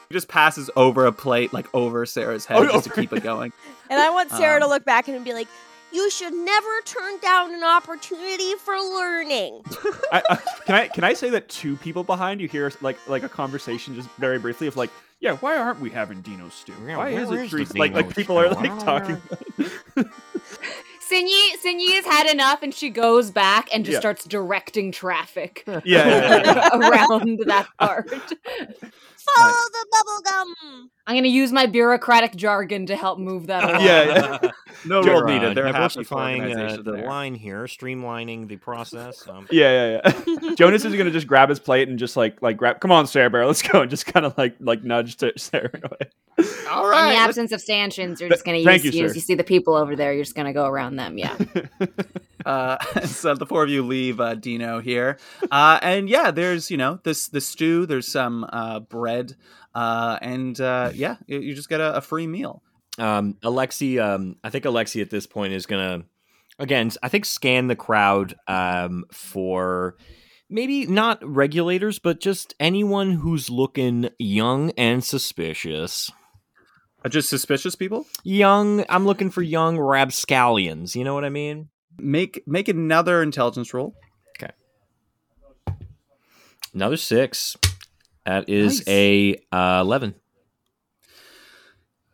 he 0.08 0.12
just 0.12 0.28
passes 0.28 0.70
over 0.76 1.06
a 1.06 1.12
plate 1.12 1.52
like 1.52 1.66
over 1.74 2.04
sarah's 2.06 2.46
head 2.46 2.58
Oh, 2.58 2.64
just 2.66 2.84
to 2.84 2.90
keep 2.92 3.12
it 3.12 3.22
going 3.22 3.52
And 3.92 4.00
I 4.00 4.08
want 4.10 4.30
Sarah 4.30 4.58
to 4.58 4.64
Um, 4.64 4.70
look 4.70 4.84
back 4.86 5.06
and 5.08 5.22
be 5.22 5.34
like, 5.34 5.48
"You 5.92 6.10
should 6.10 6.32
never 6.32 6.80
turn 6.86 7.18
down 7.18 7.54
an 7.54 7.62
opportunity 7.62 8.54
for 8.54 8.74
learning." 8.74 9.62
I, 10.10 10.22
I, 10.30 10.36
can 10.64 10.74
I 10.74 10.88
can 10.88 11.04
I 11.04 11.12
say 11.12 11.28
that 11.30 11.48
two 11.50 11.76
people 11.76 12.02
behind 12.02 12.40
you 12.40 12.48
hear 12.48 12.72
like 12.80 12.96
like 13.06 13.22
a 13.22 13.28
conversation 13.28 13.94
just 13.94 14.08
very 14.18 14.38
briefly 14.38 14.66
of 14.66 14.76
like, 14.78 14.88
yeah, 15.20 15.36
why 15.36 15.58
aren't 15.58 15.78
we 15.80 15.90
having 15.90 16.22
Dino 16.22 16.48
stew? 16.48 16.72
Yeah, 16.86 16.96
why 16.96 17.12
where 17.12 17.22
is 17.22 17.30
it 17.30 17.40
is 17.40 17.50
three? 17.50 17.66
Like 17.78 17.92
like 17.92 18.16
people 18.16 18.38
are 18.38 18.48
like 18.48 18.78
talking. 18.82 19.20
Sinyi 21.10 21.50
Sinyi 21.64 21.94
has 21.96 22.06
had 22.06 22.30
enough, 22.32 22.62
and 22.62 22.72
she 22.72 22.88
goes 22.88 23.30
back 23.30 23.68
and 23.74 23.84
just 23.84 23.94
Yeah. 23.96 24.00
starts 24.00 24.24
directing 24.24 24.90
traffic 24.90 25.64
Yeah, 25.66 25.80
yeah, 25.84 26.42
yeah. 26.44 26.68
around 26.72 27.40
that 27.46 27.66
part. 27.78 28.10
Follow 29.36 29.50
the 29.52 29.86
bubble 29.90 30.22
gum. 30.24 30.90
I'm 31.06 31.14
going 31.14 31.24
to 31.24 31.28
use 31.30 31.52
my 31.52 31.66
bureaucratic 31.66 32.36
jargon 32.36 32.86
to 32.86 32.96
help 32.96 33.18
move 33.18 33.48
that 33.48 33.64
along. 33.68 33.80
yeah, 33.82 34.38
yeah. 34.42 34.50
No 34.84 35.02
They're, 35.02 35.12
roll 35.14 35.24
uh, 35.24 35.26
needed. 35.26 35.56
They're 35.56 35.66
happy 35.66 36.02
for 36.02 36.02
diversifying 36.02 36.56
uh, 36.56 36.76
the 36.82 36.92
there. 36.92 37.06
line 37.06 37.34
here, 37.34 37.64
streamlining 37.64 38.48
the 38.48 38.56
process. 38.56 39.26
Um, 39.28 39.46
Yeah, 39.52 40.00
yeah, 40.04 40.22
yeah. 40.26 40.54
Jonas 40.56 40.84
is 40.84 40.94
gonna 40.96 41.10
just 41.12 41.26
grab 41.28 41.50
his 41.50 41.60
plate 41.60 41.88
and 41.88 41.98
just 41.98 42.16
like 42.16 42.42
like 42.42 42.56
grab. 42.56 42.80
Come 42.80 42.90
on, 42.90 43.06
Sarah 43.06 43.30
Bear, 43.30 43.46
let's 43.46 43.62
go, 43.62 43.82
and 43.82 43.90
just 43.90 44.06
kind 44.06 44.26
of 44.26 44.36
like 44.36 44.56
like 44.60 44.82
nudge 44.82 45.16
to 45.18 45.32
Sarah 45.38 45.70
All 45.78 45.88
right. 45.88 46.00
In 46.38 46.48
right. 46.48 46.88
the 46.88 46.88
let's- 46.88 47.18
absence 47.28 47.52
of 47.52 47.60
stanchions, 47.60 48.20
you're 48.20 48.30
just 48.30 48.44
going 48.44 48.58
to 48.58 48.64
thank 48.64 48.82
use, 48.82 48.94
you, 48.94 49.02
use. 49.02 49.12
sir. 49.12 49.14
You 49.16 49.20
see 49.20 49.34
the 49.34 49.44
people 49.44 49.74
over 49.74 49.94
there, 49.94 50.12
you're 50.12 50.24
just 50.24 50.34
going 50.34 50.46
to 50.46 50.52
go 50.52 50.66
around 50.66 50.96
them. 50.96 51.16
Yeah. 51.18 51.36
Uh, 52.44 52.78
so 53.04 53.34
the 53.34 53.46
four 53.46 53.64
of 53.64 53.70
you 53.70 53.82
leave 53.82 54.20
uh, 54.20 54.34
Dino 54.34 54.80
here, 54.80 55.18
uh, 55.50 55.78
and 55.82 56.08
yeah, 56.08 56.30
there's 56.30 56.70
you 56.70 56.76
know 56.76 57.00
this 57.04 57.28
the 57.28 57.40
stew. 57.40 57.86
There's 57.86 58.08
some 58.08 58.46
uh, 58.52 58.80
bread, 58.80 59.36
uh, 59.74 60.18
and 60.20 60.60
uh, 60.60 60.90
yeah, 60.94 61.16
you, 61.26 61.40
you 61.40 61.54
just 61.54 61.68
get 61.68 61.80
a, 61.80 61.96
a 61.96 62.00
free 62.00 62.26
meal. 62.26 62.62
um, 62.98 63.34
Alexi, 63.42 64.02
um, 64.02 64.36
I 64.44 64.50
think 64.50 64.64
Alexi 64.64 65.00
at 65.00 65.10
this 65.10 65.26
point 65.26 65.52
is 65.52 65.66
gonna 65.66 66.04
again. 66.58 66.90
I 67.02 67.08
think 67.08 67.24
scan 67.24 67.68
the 67.68 67.76
crowd 67.76 68.34
um, 68.48 69.04
for 69.12 69.96
maybe 70.48 70.86
not 70.86 71.18
regulators, 71.26 71.98
but 71.98 72.20
just 72.20 72.54
anyone 72.60 73.12
who's 73.12 73.50
looking 73.50 74.10
young 74.18 74.70
and 74.72 75.02
suspicious. 75.02 76.10
Just 77.08 77.28
suspicious 77.28 77.74
people. 77.74 78.06
Young, 78.22 78.84
I'm 78.88 79.04
looking 79.04 79.30
for 79.30 79.42
young 79.42 79.76
rapscallions. 79.76 80.94
You 80.94 81.02
know 81.02 81.14
what 81.14 81.24
I 81.24 81.30
mean? 81.30 81.68
Make 81.98 82.42
make 82.46 82.68
another 82.68 83.22
intelligence 83.22 83.72
roll. 83.74 83.94
Okay. 84.36 84.52
Another 86.74 86.96
six. 86.96 87.56
That 88.26 88.48
is 88.48 88.78
Nice. 88.80 88.88
a 88.88 89.36
uh, 89.52 89.80
eleven. 89.82 90.14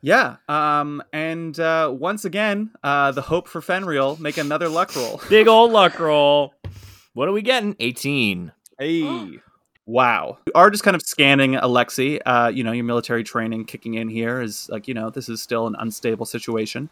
Yeah. 0.00 0.36
Um. 0.48 1.02
And 1.12 1.58
uh, 1.58 1.92
once 1.92 2.24
again, 2.24 2.70
uh, 2.82 3.12
the 3.12 3.22
hope 3.22 3.48
for 3.48 3.60
Fenrielle. 3.60 4.18
Make 4.20 4.38
another 4.38 4.68
luck 4.68 4.94
roll. 4.96 5.20
Big 5.28 5.48
old 5.48 5.72
luck 5.72 5.98
roll. 5.98 6.54
What 7.14 7.28
are 7.28 7.32
we 7.32 7.42
getting? 7.42 7.76
Eighteen. 7.80 8.52
Hey. 8.78 9.38
Wow. 9.88 10.36
You 10.46 10.52
are 10.54 10.68
just 10.68 10.84
kind 10.84 10.94
of 10.94 11.00
scanning 11.00 11.54
Alexi. 11.54 12.20
Uh, 12.26 12.52
you 12.54 12.62
know, 12.62 12.72
your 12.72 12.84
military 12.84 13.24
training 13.24 13.64
kicking 13.64 13.94
in 13.94 14.10
here 14.10 14.42
is 14.42 14.68
like, 14.68 14.86
you 14.86 14.92
know, 14.92 15.08
this 15.08 15.30
is 15.30 15.40
still 15.40 15.66
an 15.66 15.74
unstable 15.78 16.26
situation. 16.26 16.90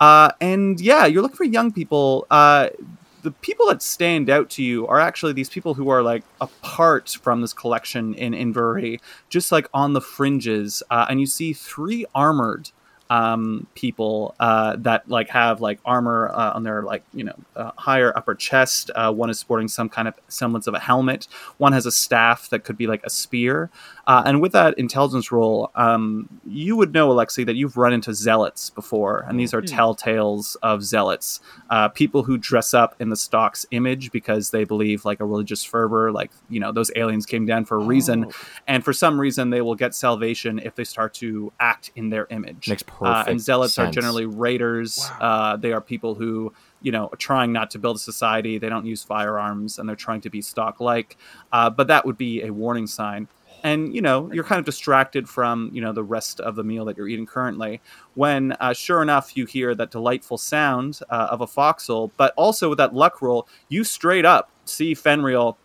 Uh, 0.00 0.30
and 0.40 0.80
yeah, 0.80 1.04
you're 1.04 1.20
looking 1.20 1.36
for 1.36 1.44
young 1.44 1.70
people. 1.70 2.26
Uh, 2.30 2.70
the 3.22 3.32
people 3.32 3.66
that 3.66 3.82
stand 3.82 4.30
out 4.30 4.48
to 4.48 4.62
you 4.62 4.86
are 4.86 4.98
actually 4.98 5.34
these 5.34 5.50
people 5.50 5.74
who 5.74 5.90
are 5.90 6.02
like 6.02 6.22
apart 6.40 7.18
from 7.20 7.42
this 7.42 7.52
collection 7.52 8.14
in 8.14 8.32
Inverary, 8.32 8.98
just 9.28 9.52
like 9.52 9.68
on 9.74 9.92
the 9.92 10.00
fringes. 10.00 10.82
Uh, 10.90 11.04
and 11.10 11.20
you 11.20 11.26
see 11.26 11.52
three 11.52 12.06
armored 12.14 12.70
um, 13.10 13.66
people 13.74 14.34
uh, 14.40 14.76
that 14.76 15.08
like 15.08 15.28
have 15.30 15.60
like 15.60 15.80
armor 15.84 16.30
uh, 16.32 16.52
on 16.54 16.62
their 16.62 16.82
like 16.82 17.02
you 17.14 17.24
know 17.24 17.34
uh, 17.56 17.72
higher 17.76 18.16
upper 18.16 18.34
chest. 18.34 18.90
Uh, 18.94 19.12
one 19.12 19.30
is 19.30 19.38
sporting 19.38 19.68
some 19.68 19.88
kind 19.88 20.08
of 20.08 20.14
semblance 20.28 20.66
of 20.66 20.74
a 20.74 20.78
helmet. 20.80 21.26
One 21.58 21.72
has 21.72 21.86
a 21.86 21.92
staff 21.92 22.48
that 22.50 22.64
could 22.64 22.76
be 22.76 22.86
like 22.86 23.02
a 23.04 23.10
spear. 23.10 23.70
Uh, 24.06 24.22
and 24.24 24.40
with 24.40 24.52
that 24.52 24.78
intelligence 24.78 25.30
roll, 25.30 25.70
um, 25.74 26.28
you 26.46 26.76
would 26.76 26.94
know 26.94 27.10
Alexi 27.10 27.44
that 27.44 27.56
you've 27.56 27.76
run 27.76 27.92
into 27.92 28.14
zealots 28.14 28.70
before, 28.70 29.24
and 29.28 29.38
these 29.38 29.52
are 29.52 29.60
telltales 29.62 30.56
of 30.62 30.82
zealots, 30.82 31.40
uh, 31.70 31.88
people 31.88 32.22
who 32.22 32.38
dress 32.38 32.72
up 32.72 32.94
in 33.00 33.10
the 33.10 33.16
stock's 33.16 33.66
image 33.70 34.10
because 34.10 34.50
they 34.50 34.64
believe 34.64 35.04
like 35.04 35.20
a 35.20 35.26
religious 35.26 35.62
fervor, 35.62 36.10
like 36.10 36.30
you 36.48 36.58
know 36.58 36.72
those 36.72 36.90
aliens 36.96 37.26
came 37.26 37.44
down 37.46 37.64
for 37.66 37.76
a 37.76 37.84
reason, 37.84 38.26
Oh. 38.26 38.30
and 38.66 38.82
for 38.84 38.92
some 38.94 39.20
reason 39.20 39.50
they 39.50 39.60
will 39.60 39.74
get 39.74 39.94
salvation 39.94 40.58
if 40.58 40.74
they 40.74 40.84
start 40.84 41.12
to 41.14 41.52
act 41.60 41.90
in 41.94 42.08
their 42.08 42.26
image. 42.30 42.68
Makes 42.68 42.82
Uh, 43.00 43.18
and 43.18 43.26
perfect 43.26 43.40
zealots 43.40 43.78
are 43.78 43.90
generally 43.90 44.26
raiders. 44.26 45.08
Uh, 45.20 45.56
they 45.56 45.72
are 45.72 45.80
people 45.80 46.14
who, 46.14 46.52
you 46.82 46.92
know, 46.92 47.06
are 47.06 47.16
trying 47.16 47.52
not 47.52 47.70
to 47.72 47.78
build 47.78 47.96
a 47.96 48.00
society. 48.00 48.58
They 48.58 48.68
don't 48.68 48.86
use 48.86 49.02
firearms, 49.02 49.78
and 49.78 49.88
they're 49.88 49.96
trying 49.96 50.20
to 50.22 50.30
be 50.30 50.42
stock-like. 50.42 51.16
Uh, 51.52 51.70
but 51.70 51.86
that 51.88 52.04
would 52.06 52.18
be 52.18 52.42
a 52.42 52.52
warning 52.52 52.86
sign. 52.86 53.28
And 53.64 53.92
you 53.92 54.00
know, 54.00 54.30
you're 54.32 54.44
kind 54.44 54.60
of 54.60 54.64
distracted 54.64 55.28
from 55.28 55.70
you 55.72 55.80
know 55.80 55.92
the 55.92 56.04
rest 56.04 56.38
of 56.40 56.54
the 56.54 56.62
meal 56.62 56.84
that 56.84 56.96
you're 56.96 57.08
eating 57.08 57.26
currently. 57.26 57.80
When, 58.14 58.52
uh, 58.60 58.72
sure 58.72 59.02
enough, 59.02 59.36
you 59.36 59.46
hear 59.46 59.74
that 59.74 59.90
delightful 59.90 60.38
sound 60.38 61.00
uh, 61.10 61.28
of 61.30 61.40
a 61.40 61.46
foxhole, 61.46 62.12
but 62.16 62.32
also 62.36 62.68
with 62.68 62.78
that 62.78 62.94
luck 62.94 63.20
roll, 63.20 63.48
you 63.68 63.82
straight 63.82 64.24
up 64.24 64.50
see 64.64 64.94
Fenrielle 64.94 65.56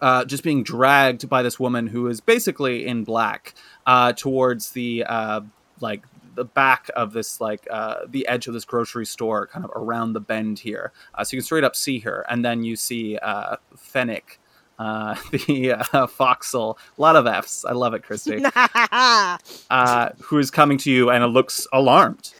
uh, 0.00 0.24
just 0.24 0.42
being 0.42 0.62
dragged 0.62 1.28
by 1.28 1.42
this 1.42 1.60
woman 1.60 1.86
who 1.88 2.06
is 2.06 2.20
basically 2.20 2.86
in 2.86 3.04
black 3.04 3.54
uh, 3.86 4.12
towards 4.12 4.70
the 4.70 5.04
uh, 5.04 5.40
like 5.80 6.04
the 6.40 6.44
back 6.46 6.88
of 6.96 7.12
this 7.12 7.38
like 7.38 7.68
uh, 7.70 7.96
the 8.08 8.26
edge 8.26 8.46
of 8.46 8.54
this 8.54 8.64
grocery 8.64 9.04
store, 9.04 9.46
kind 9.46 9.62
of 9.62 9.70
around 9.76 10.14
the 10.14 10.20
bend 10.20 10.58
here. 10.58 10.92
Uh, 11.14 11.22
so 11.22 11.36
you 11.36 11.40
can 11.40 11.44
straight 11.44 11.64
up 11.64 11.76
see 11.76 11.98
her, 12.00 12.24
and 12.30 12.42
then 12.42 12.64
you 12.64 12.76
see 12.76 13.18
uh, 13.18 13.56
Fennec. 13.76 14.38
Uh, 14.78 15.14
the 15.30 15.72
uh, 15.72 16.06
foxel, 16.06 16.78
a 16.96 17.00
lot 17.00 17.14
of 17.14 17.26
F's. 17.26 17.66
I 17.66 17.72
love 17.72 17.92
it, 17.92 18.02
Kristi. 18.02 18.40
Uh, 19.70 20.08
who 20.22 20.38
is 20.38 20.50
coming 20.50 20.78
to 20.78 20.90
you 20.90 21.10
and 21.10 21.22
it 21.22 21.26
looks 21.28 21.66
alarmed. 21.72 22.32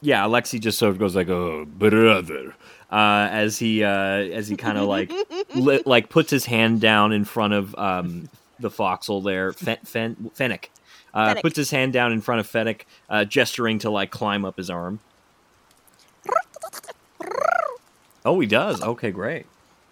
Yeah, 0.00 0.24
Alexi 0.24 0.60
just 0.60 0.76
sort 0.78 0.90
of 0.90 0.98
goes 0.98 1.14
like, 1.16 1.28
"Oh, 1.28 1.64
brother," 1.64 2.54
uh, 2.90 3.28
as 3.30 3.58
he 3.58 3.82
uh, 3.84 3.88
as 4.38 4.48
he 4.48 4.56
kind 4.56 4.76
of 4.76 4.86
like 4.88 5.10
li- 5.54 5.82
like 5.86 6.10
puts 6.10 6.30
his 6.30 6.44
hand 6.44 6.80
down 6.80 7.12
in 7.12 7.24
front 7.24 7.54
of 7.54 7.74
um, 7.76 8.28
the 8.58 8.70
foxhole 8.70 9.22
there, 9.22 9.52
Fen- 9.52 9.78
Fen- 9.84 10.30
Fennec. 10.34 10.70
Uh, 11.14 11.36
puts 11.40 11.56
his 11.56 11.70
hand 11.70 11.92
down 11.92 12.12
in 12.12 12.20
front 12.20 12.40
of 12.40 12.46
Fennec, 12.46 12.84
uh, 13.08 13.24
gesturing 13.24 13.78
to 13.78 13.88
like 13.88 14.10
climb 14.10 14.44
up 14.44 14.56
his 14.56 14.68
arm. 14.68 14.98
Oh, 18.24 18.40
he 18.40 18.46
does. 18.46 18.82
Okay, 18.82 19.10
great. 19.10 19.46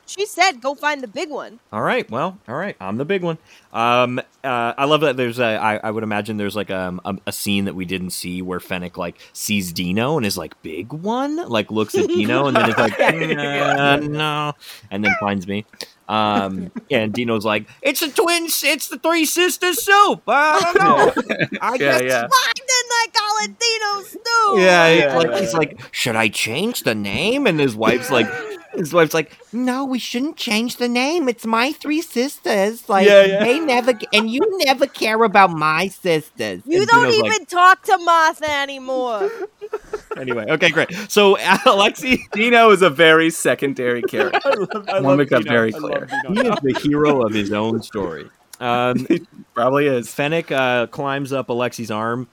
she 0.06 0.24
said, 0.26 0.60
"Go 0.62 0.74
find 0.74 1.02
the 1.02 1.06
big 1.08 1.28
one." 1.30 1.60
All 1.72 1.82
right. 1.82 2.10
Well, 2.10 2.38
all 2.48 2.54
right. 2.56 2.74
I'm 2.80 2.96
the 2.96 3.04
big 3.04 3.22
one. 3.22 3.36
Um, 3.72 4.18
uh, 4.42 4.72
I 4.76 4.84
love 4.86 5.02
that. 5.02 5.16
There's 5.18 5.38
a. 5.38 5.44
I, 5.44 5.76
I 5.76 5.90
would 5.90 6.02
imagine 6.02 6.38
there's 6.38 6.56
like 6.56 6.70
um, 6.70 7.00
a, 7.04 7.16
a 7.26 7.32
scene 7.32 7.66
that 7.66 7.74
we 7.74 7.84
didn't 7.84 8.10
see 8.10 8.40
where 8.42 8.58
Fennec 8.58 8.96
like 8.96 9.16
sees 9.34 9.72
Dino 9.72 10.16
and 10.16 10.24
is 10.24 10.38
like 10.38 10.60
big 10.62 10.92
one, 10.92 11.36
like 11.48 11.70
looks 11.70 11.94
at 11.94 12.08
Dino 12.08 12.46
and 12.46 12.56
then 12.56 12.70
is 12.70 12.76
like 12.78 12.98
"Uh, 13.00 13.96
no, 14.02 14.54
and 14.90 15.04
then 15.04 15.14
finds 15.20 15.46
me. 15.46 15.66
Um, 16.08 16.70
and 16.90 17.12
Dino's 17.12 17.44
like, 17.44 17.68
it's 17.82 18.00
the 18.00 18.08
twins. 18.08 18.62
It's 18.64 18.88
the 18.88 18.98
three 18.98 19.24
sisters 19.24 19.82
soup. 19.84 20.22
I 20.26 20.60
don't 20.60 20.78
know. 20.78 21.12
I 21.60 21.76
Yeah, 21.80 21.98
guess. 21.98 22.02
yeah. 22.02 22.26
Why 22.26 22.52
didn't 22.54 22.92
I 22.92 23.06
call 23.14 23.36
it 23.44 23.58
Dino 23.58 24.02
Stew? 24.08 24.60
Yeah, 24.60 24.88
Yeah, 24.88 25.04
he's 25.04 25.14
like 25.14 25.30
yeah, 25.30 25.40
he's 25.40 25.54
like, 25.54 25.80
should 25.92 26.16
I 26.16 26.28
change 26.28 26.82
the 26.82 26.94
name? 26.94 27.46
And 27.46 27.58
his 27.60 27.74
wife's 27.76 28.10
like, 28.10 28.26
his 28.74 28.92
wife's 28.92 29.14
like, 29.14 29.36
no, 29.52 29.84
we 29.84 29.98
shouldn't 29.98 30.36
change 30.36 30.76
the 30.76 30.88
name. 30.88 31.28
It's 31.28 31.44
my 31.46 31.72
three 31.72 32.00
sisters. 32.02 32.88
Like 32.88 33.06
Yeah, 33.06 33.24
yeah. 33.24 33.44
they 33.44 33.60
never, 33.60 33.92
and 34.12 34.30
you 34.30 34.40
never 34.64 34.86
care 34.86 35.22
about 35.22 35.50
my 35.50 35.88
sisters. 35.88 36.62
You 36.66 36.80
And 36.80 36.88
don't 36.88 37.02
Dino's 37.04 37.14
even 37.16 37.30
like- 37.30 37.48
talk 37.48 37.82
to 37.84 37.98
Martha 37.98 38.50
anymore. 38.50 39.30
anyway, 40.16 40.46
okay, 40.50 40.70
great. 40.70 40.92
So 41.08 41.36
Alexi, 41.66 42.18
Dino 42.32 42.70
is 42.70 42.82
a 42.82 42.90
very 42.90 43.30
secondary 43.30 44.02
character. 44.02 44.40
I 44.44 44.54
love, 44.54 44.88
I 44.88 45.00
Wanna 45.00 45.16
make 45.18 45.28
that 45.30 45.44
very 45.44 45.72
clear. 45.72 46.06
he 46.28 46.40
is 46.40 46.54
the 46.62 46.80
hero 46.82 47.26
of 47.26 47.32
his 47.32 47.52
own 47.52 47.82
story. 47.82 48.28
Um, 48.60 49.06
Probably 49.54 49.86
is. 49.86 50.12
Fennec 50.12 50.50
uh, 50.52 50.86
climbs 50.86 51.32
up 51.32 51.48
Alexi's 51.48 51.90
arm, 51.90 52.28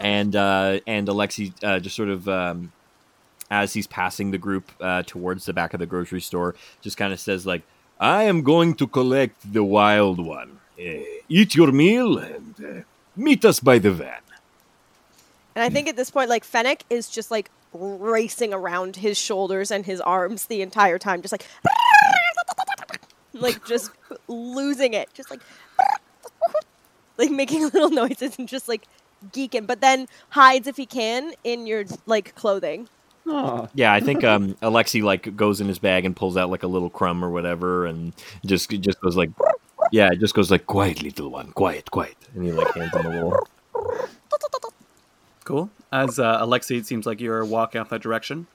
and 0.00 0.34
uh, 0.36 0.78
and 0.86 1.08
Alexi 1.08 1.52
uh, 1.64 1.80
just 1.80 1.96
sort 1.96 2.08
of 2.10 2.28
um, 2.28 2.72
as 3.52 3.74
he's 3.74 3.86
passing 3.86 4.30
the 4.30 4.38
group 4.38 4.72
uh, 4.80 5.02
towards 5.06 5.44
the 5.44 5.52
back 5.52 5.74
of 5.74 5.80
the 5.80 5.86
grocery 5.86 6.22
store, 6.22 6.54
just 6.80 6.96
kind 6.96 7.12
of 7.12 7.20
says 7.20 7.44
like, 7.44 7.62
"I 8.00 8.24
am 8.24 8.42
going 8.42 8.74
to 8.76 8.86
collect 8.86 9.52
the 9.52 9.62
wild 9.62 10.18
one. 10.18 10.58
Uh, 10.78 11.04
eat 11.28 11.54
your 11.54 11.70
meal 11.70 12.16
and 12.16 12.54
uh, 12.58 12.80
meet 13.14 13.44
us 13.44 13.60
by 13.60 13.78
the 13.78 13.92
van." 13.92 14.24
And 15.54 15.62
I 15.62 15.68
think 15.68 15.86
at 15.86 15.96
this 15.96 16.10
point, 16.10 16.30
like 16.30 16.44
Fennec 16.44 16.84
is 16.88 17.10
just 17.10 17.30
like 17.30 17.50
racing 17.74 18.54
around 18.54 18.96
his 18.96 19.18
shoulders 19.18 19.70
and 19.70 19.84
his 19.84 20.00
arms 20.00 20.46
the 20.46 20.62
entire 20.62 20.98
time, 20.98 21.20
just 21.20 21.32
like, 21.32 21.46
like 23.34 23.64
just 23.66 23.90
losing 24.28 24.94
it, 24.94 25.12
just 25.12 25.30
like, 25.30 25.40
like 27.18 27.30
making 27.30 27.64
little 27.74 27.90
noises 27.90 28.38
and 28.38 28.48
just 28.48 28.66
like 28.66 28.84
geeking, 29.30 29.66
but 29.66 29.82
then 29.82 30.08
hides 30.30 30.66
if 30.66 30.78
he 30.78 30.86
can 30.86 31.34
in 31.44 31.66
your 31.66 31.84
like 32.06 32.34
clothing. 32.34 32.88
Aw. 33.28 33.68
Yeah, 33.74 33.92
I 33.92 34.00
think 34.00 34.24
um, 34.24 34.54
Alexi 34.62 35.02
like 35.02 35.36
goes 35.36 35.60
in 35.60 35.68
his 35.68 35.78
bag 35.78 36.04
and 36.04 36.14
pulls 36.16 36.36
out 36.36 36.50
like 36.50 36.62
a 36.62 36.66
little 36.66 36.90
crumb 36.90 37.24
or 37.24 37.30
whatever, 37.30 37.86
and 37.86 38.12
just 38.44 38.70
just 38.70 39.00
goes 39.00 39.16
like, 39.16 39.30
yeah, 39.92 40.10
it 40.12 40.18
just 40.18 40.34
goes 40.34 40.50
like, 40.50 40.66
"Quiet, 40.66 41.02
little 41.02 41.30
one, 41.30 41.52
quiet, 41.52 41.90
quiet," 41.90 42.16
and 42.34 42.44
he 42.44 42.52
like 42.52 42.74
hands 42.74 42.94
him 42.94 43.06
a 43.06 43.10
little. 43.10 43.48
Cool. 45.44 45.70
As 45.92 46.18
uh, 46.18 46.38
Alexei, 46.40 46.76
it 46.76 46.86
seems 46.86 47.04
like 47.04 47.20
you're 47.20 47.44
walking 47.44 47.80
off 47.80 47.90
that 47.90 48.00
direction. 48.00 48.46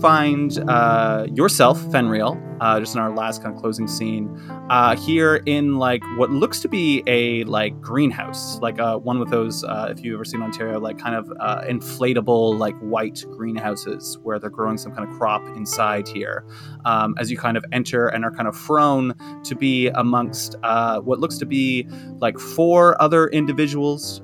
Find 0.00 0.58
uh, 0.68 1.26
yourself, 1.34 1.78
Fenrielle, 1.92 2.40
uh, 2.60 2.78
just 2.78 2.94
in 2.94 3.00
our 3.00 3.10
last 3.14 3.42
kind 3.42 3.54
of 3.54 3.60
closing 3.60 3.88
scene, 3.88 4.28
uh, 4.70 4.94
here 4.96 5.36
in 5.46 5.78
like 5.78 6.02
what 6.16 6.30
looks 6.30 6.60
to 6.60 6.68
be 6.68 7.02
a 7.06 7.44
like 7.44 7.78
greenhouse, 7.80 8.58
like 8.60 8.78
uh, 8.78 8.98
one 8.98 9.18
with 9.18 9.30
those, 9.30 9.64
uh, 9.64 9.88
if 9.90 10.04
you've 10.04 10.14
ever 10.14 10.24
seen 10.24 10.42
Ontario, 10.42 10.78
like 10.78 10.98
kind 10.98 11.14
of 11.14 11.32
uh, 11.40 11.62
inflatable 11.62 12.58
like 12.58 12.76
white 12.78 13.24
greenhouses 13.32 14.18
where 14.22 14.38
they're 14.38 14.50
growing 14.50 14.78
some 14.78 14.94
kind 14.94 15.08
of 15.08 15.16
crop 15.16 15.42
inside 15.56 16.06
here. 16.06 16.44
Um, 16.84 17.14
as 17.18 17.30
you 17.30 17.36
kind 17.36 17.56
of 17.56 17.64
enter 17.72 18.08
and 18.08 18.24
are 18.24 18.30
kind 18.30 18.48
of 18.48 18.56
thrown 18.56 19.14
to 19.44 19.54
be 19.54 19.88
amongst 19.88 20.56
uh, 20.62 21.00
what 21.00 21.18
looks 21.18 21.38
to 21.38 21.46
be 21.46 21.86
like 22.18 22.38
four 22.38 23.00
other 23.00 23.28
individuals, 23.28 24.22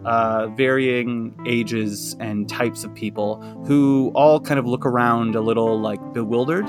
varying 0.57 1.35
ages 1.47 2.17
and 2.21 2.49
types 2.49 2.85
of 2.85 2.95
people, 2.95 3.41
who 3.67 4.11
all 4.15 4.41
kind 4.41 4.59
of 4.59 4.67
look 4.67 4.87
around 4.87 5.35
a 5.35 5.41
little 5.41 5.79
like 5.79 6.01
bewildered. 6.13 6.67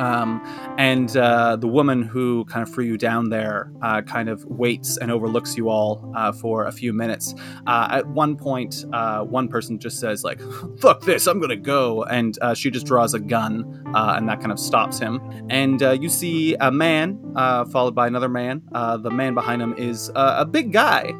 Um, 0.00 0.40
and 0.78 1.14
uh, 1.16 1.56
the 1.56 1.68
woman 1.68 2.02
who 2.02 2.44
kind 2.46 2.66
of 2.66 2.72
threw 2.72 2.84
you 2.84 2.96
down 2.96 3.28
there 3.28 3.70
uh, 3.82 4.00
kind 4.02 4.28
of 4.28 4.42
waits 4.46 4.96
and 4.96 5.10
overlooks 5.10 5.56
you 5.56 5.68
all 5.68 6.10
uh, 6.16 6.32
for 6.32 6.64
a 6.64 6.72
few 6.72 6.92
minutes. 6.92 7.34
Uh, 7.66 7.88
at 7.90 8.06
one 8.08 8.36
point, 8.36 8.84
uh, 8.92 9.20
one 9.22 9.46
person 9.48 9.78
just 9.78 10.00
says 10.00 10.24
like, 10.24 10.40
"Fuck 10.80 11.02
this, 11.02 11.26
I'm 11.26 11.38
gonna 11.40 11.56
go," 11.56 12.04
and 12.04 12.38
uh, 12.40 12.54
she 12.54 12.70
just 12.70 12.86
draws 12.86 13.12
a 13.12 13.20
gun, 13.20 13.82
and 13.94 14.28
that 14.28 14.40
kind 14.40 14.52
of 14.52 14.58
stops 14.58 14.98
him. 14.98 15.20
And 15.50 15.80
you 16.02 16.08
see 16.08 16.54
a 16.54 16.70
man 16.70 17.18
followed 17.70 17.94
by 17.94 18.06
another 18.06 18.28
man. 18.28 18.62
The 18.72 19.10
man 19.10 19.34
behind 19.34 19.60
him 19.60 19.74
is 19.76 20.10
a 20.14 20.46
big 20.46 20.72
guy, 20.72 21.12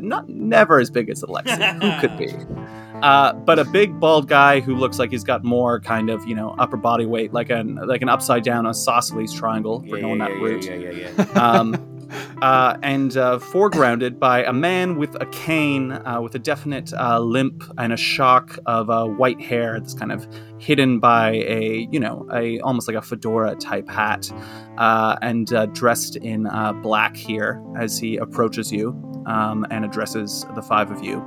not 0.00 0.28
never 0.28 0.80
as 0.80 0.90
big 0.90 1.08
as 1.08 1.22
Alexei. 1.22 1.56
who 1.80 2.00
could 2.00 2.16
be? 2.18 2.28
Uh, 3.02 3.32
but 3.32 3.58
a 3.58 3.64
big 3.64 3.98
bald 4.00 4.28
guy 4.28 4.60
who 4.60 4.74
looks 4.74 4.98
like 4.98 5.10
he's 5.10 5.24
got 5.24 5.44
more 5.44 5.80
kind 5.80 6.10
of 6.10 6.26
you 6.26 6.34
know 6.34 6.54
upper 6.58 6.76
body 6.76 7.06
weight, 7.06 7.32
like 7.32 7.50
an 7.50 7.76
like 7.76 8.02
an 8.02 8.08
upside 8.08 8.44
down 8.44 8.66
isosceles 8.66 9.32
triangle 9.32 9.84
for 9.88 9.98
knowing 9.98 10.18
that 10.18 10.32
route. 10.40 10.64
yeah, 10.64 10.74
yeah, 10.74 11.10
yeah. 11.16 11.24
Um, 11.32 11.98
uh, 12.42 12.76
and 12.82 13.16
uh, 13.16 13.38
foregrounded 13.38 14.18
by 14.18 14.44
a 14.44 14.52
man 14.52 14.96
with 14.96 15.14
a 15.20 15.26
cane, 15.26 15.92
uh, 15.92 16.20
with 16.22 16.34
a 16.34 16.38
definite 16.38 16.92
uh, 16.94 17.18
limp 17.18 17.64
and 17.76 17.92
a 17.92 17.96
shock 17.96 18.58
of 18.66 18.90
uh, 18.90 19.04
white 19.04 19.40
hair 19.40 19.78
that's 19.78 19.94
kind 19.94 20.12
of 20.12 20.26
hidden 20.58 20.98
by 20.98 21.32
a 21.32 21.88
you 21.90 22.00
know 22.00 22.26
a 22.32 22.60
almost 22.60 22.88
like 22.88 22.96
a 22.96 23.02
fedora 23.02 23.54
type 23.56 23.88
hat, 23.88 24.30
uh, 24.78 25.16
and 25.22 25.52
uh, 25.52 25.66
dressed 25.66 26.16
in 26.16 26.46
uh, 26.46 26.72
black 26.72 27.16
here 27.16 27.62
as 27.78 27.98
he 27.98 28.16
approaches 28.16 28.72
you 28.72 28.90
um, 29.26 29.66
and 29.70 29.84
addresses 29.84 30.46
the 30.54 30.62
five 30.62 30.90
of 30.90 31.02
you, 31.02 31.20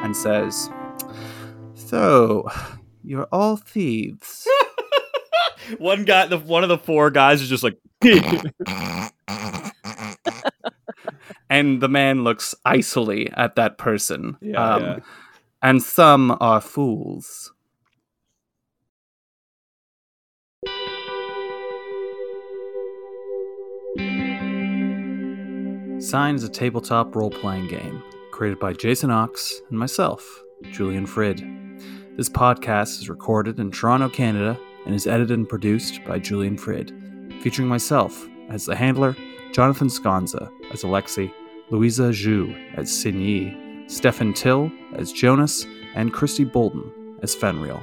and 0.00 0.16
says. 0.16 0.70
So, 1.74 2.48
you're 3.04 3.28
all 3.30 3.56
thieves. 3.56 4.46
one 5.78 6.04
guy, 6.04 6.26
the 6.26 6.38
one 6.38 6.62
of 6.62 6.68
the 6.68 6.78
four 6.78 7.10
guys 7.10 7.40
is 7.42 7.48
just 7.48 7.62
like, 7.62 7.78
and 11.48 11.80
the 11.80 11.88
man 11.88 12.24
looks 12.24 12.54
icily 12.64 13.30
at 13.32 13.56
that 13.56 13.78
person. 13.78 14.36
Yeah, 14.40 14.74
um, 14.74 14.82
yeah. 14.82 14.98
And 15.62 15.82
some 15.82 16.36
are 16.40 16.60
fools. 16.60 17.52
Sign 25.98 26.34
is 26.36 26.44
a 26.44 26.48
tabletop 26.48 27.16
role 27.16 27.30
playing 27.30 27.68
game 27.68 28.02
created 28.30 28.60
by 28.60 28.74
Jason 28.74 29.10
Ox 29.10 29.62
and 29.70 29.78
myself, 29.78 30.42
Julian 30.62 31.06
Frid. 31.06 31.38
This 32.16 32.28
podcast 32.28 33.00
is 33.00 33.08
recorded 33.08 33.58
in 33.58 33.70
Toronto, 33.70 34.08
Canada, 34.08 34.58
and 34.86 34.94
is 34.94 35.06
edited 35.06 35.36
and 35.36 35.48
produced 35.48 36.04
by 36.04 36.18
Julian 36.18 36.56
Frid, 36.56 36.92
featuring 37.42 37.68
myself 37.68 38.26
as 38.48 38.64
the 38.64 38.76
handler, 38.76 39.16
Jonathan 39.52 39.88
Sconza 39.88 40.50
as 40.72 40.82
Alexei, 40.82 41.32
Louisa 41.70 42.10
Zhu 42.10 42.54
as 42.76 42.90
Sinyi, 42.90 43.90
Stefan 43.90 44.32
Till 44.32 44.70
as 44.94 45.12
Jonas, 45.12 45.66
and 45.94 46.12
Kristi 46.12 46.50
Boulton 46.50 47.18
as 47.22 47.34
Fenrielle. 47.34 47.82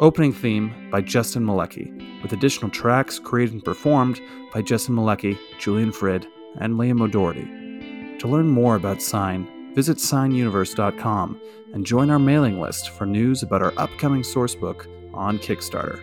Opening 0.00 0.32
theme 0.32 0.90
by 0.90 1.00
Justin 1.00 1.44
Malecki, 1.44 2.22
with 2.22 2.32
additional 2.32 2.70
tracks 2.70 3.18
created 3.18 3.54
and 3.54 3.64
performed 3.64 4.20
by 4.52 4.62
Justin 4.62 4.96
Malecki, 4.96 5.38
Julian 5.58 5.92
Frid, 5.92 6.26
and 6.58 6.74
Liam 6.74 7.00
O'Doherty. 7.00 8.18
To 8.18 8.28
learn 8.28 8.48
more 8.48 8.74
about 8.74 9.02
Sign, 9.02 9.72
visit 9.74 9.98
signuniverse.com 9.98 11.40
and 11.74 11.84
join 11.84 12.08
our 12.08 12.18
mailing 12.18 12.60
list 12.60 12.90
for 12.90 13.04
news 13.04 13.42
about 13.42 13.60
our 13.60 13.74
upcoming 13.76 14.22
sourcebook 14.22 14.86
on 15.12 15.38
Kickstarter. 15.38 16.00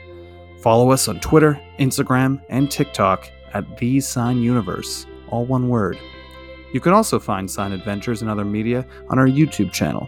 Follow 0.59 0.91
us 0.91 1.07
on 1.07 1.19
Twitter, 1.21 1.59
Instagram, 1.79 2.41
and 2.49 2.69
TikTok 2.69 3.31
at 3.53 3.77
The 3.77 3.99
Sign 3.99 4.37
Universe, 4.37 5.07
all 5.29 5.45
one 5.45 5.69
word. 5.69 5.97
You 6.73 6.79
can 6.79 6.93
also 6.93 7.19
find 7.19 7.49
Sign 7.49 7.71
Adventures 7.71 8.21
and 8.21 8.29
other 8.29 8.45
media 8.45 8.85
on 9.09 9.17
our 9.17 9.27
YouTube 9.27 9.71
channel. 9.71 10.07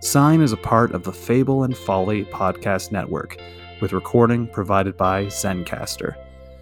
Sign 0.00 0.42
is 0.42 0.52
a 0.52 0.56
part 0.58 0.92
of 0.92 1.02
the 1.02 1.12
Fable 1.12 1.64
and 1.64 1.76
Folly 1.76 2.26
podcast 2.26 2.92
network, 2.92 3.38
with 3.80 3.92
recording 3.92 4.46
provided 4.46 4.96
by 4.96 5.24
Zencastr. 5.26 6.14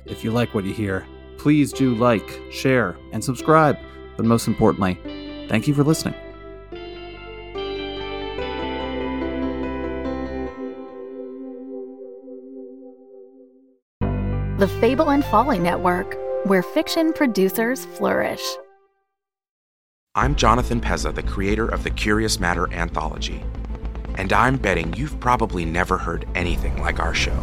If 0.06 0.24
you 0.24 0.30
like 0.30 0.54
what 0.54 0.64
you 0.64 0.72
hear, 0.72 1.06
please 1.38 1.72
do 1.72 1.94
like, 1.96 2.40
share, 2.50 2.96
and 3.12 3.22
subscribe. 3.22 3.76
But 4.16 4.26
most 4.26 4.46
importantly, 4.46 4.94
thank 5.48 5.66
you 5.66 5.74
for 5.74 5.82
listening. 5.82 6.14
The 14.62 14.68
Fable 14.68 15.11
and 15.11 15.25
Folly 15.25 15.59
Network, 15.59 16.16
where 16.44 16.62
fiction 16.62 17.12
producers 17.12 17.85
flourish. 17.85 18.40
I'm 20.14 20.37
Jonathan 20.37 20.81
Pezza, 20.81 21.12
the 21.12 21.25
creator 21.25 21.66
of 21.66 21.83
the 21.83 21.90
Curious 21.90 22.38
Matter 22.38 22.72
anthology. 22.72 23.42
And 24.14 24.33
I'm 24.33 24.59
betting 24.59 24.94
you've 24.94 25.18
probably 25.18 25.64
never 25.64 25.98
heard 25.98 26.29
anything 26.37 26.81
like 26.81 27.01
our 27.01 27.12
show. 27.12 27.37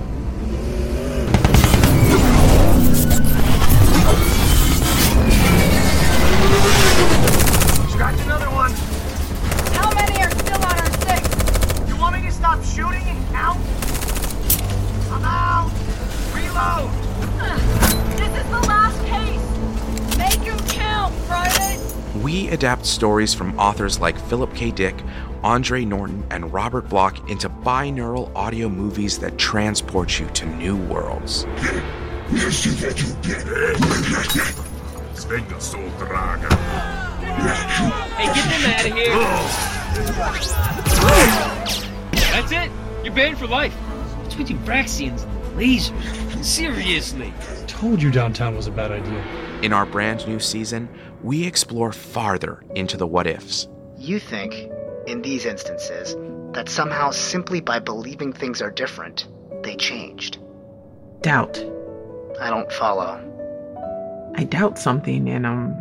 We 22.59 22.65
adapt 22.65 22.85
stories 22.85 23.33
from 23.33 23.57
authors 23.57 24.01
like 24.01 24.19
Philip 24.19 24.53
K. 24.53 24.69
Dick, 24.69 24.93
Andre 25.43 25.85
Norton, 25.85 26.25
and 26.29 26.51
Robert 26.51 26.89
Bloch 26.89 27.29
into 27.29 27.47
binaural 27.47 28.35
audio 28.35 28.67
movies 28.67 29.17
that 29.19 29.37
transport 29.37 30.19
you 30.19 30.27
to 30.31 30.45
new 30.45 30.75
worlds. 30.75 31.45
Svenga 35.15 35.61
so 35.61 35.77
draga. 35.91 36.49
Hey, 38.17 38.25
get 38.35 38.43
them 38.51 38.65
out 38.73 38.85
of 38.85 38.93
here. 38.97 39.15
That's 42.33 42.51
it. 42.51 42.69
You're 43.05 43.15
banned 43.15 43.37
for 43.37 43.47
life. 43.47 43.73
What's 43.73 44.35
with 44.35 44.49
you 44.49 44.57
Braxians 44.57 45.23
and 45.23 45.57
lasers? 45.57 46.43
Seriously. 46.43 47.33
Told 47.67 48.01
you 48.01 48.11
downtown 48.11 48.57
was 48.57 48.67
a 48.67 48.71
bad 48.71 48.91
idea. 48.91 49.23
In 49.61 49.71
our 49.71 49.85
brand 49.85 50.27
new 50.27 50.39
season, 50.39 50.89
we 51.23 51.45
explore 51.45 51.91
farther 51.91 52.63
into 52.75 52.97
the 52.97 53.07
what 53.07 53.27
ifs. 53.27 53.67
You 53.97 54.19
think, 54.19 54.71
in 55.07 55.21
these 55.21 55.45
instances, 55.45 56.15
that 56.53 56.69
somehow 56.69 57.11
simply 57.11 57.61
by 57.61 57.79
believing 57.79 58.33
things 58.33 58.61
are 58.61 58.71
different, 58.71 59.27
they 59.63 59.75
changed. 59.75 60.39
Doubt. 61.21 61.57
I 62.39 62.49
don't 62.49 62.71
follow. 62.71 63.25
I 64.35 64.43
doubt 64.45 64.79
something 64.79 65.29
and 65.29 65.45
um 65.45 65.75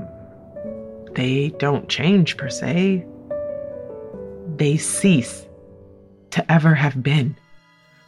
they 1.14 1.50
don't 1.58 1.88
change 1.88 2.36
per 2.36 2.48
se. 2.48 3.06
They 4.56 4.76
cease 4.76 5.46
to 6.30 6.52
ever 6.52 6.74
have 6.74 7.02
been. 7.02 7.36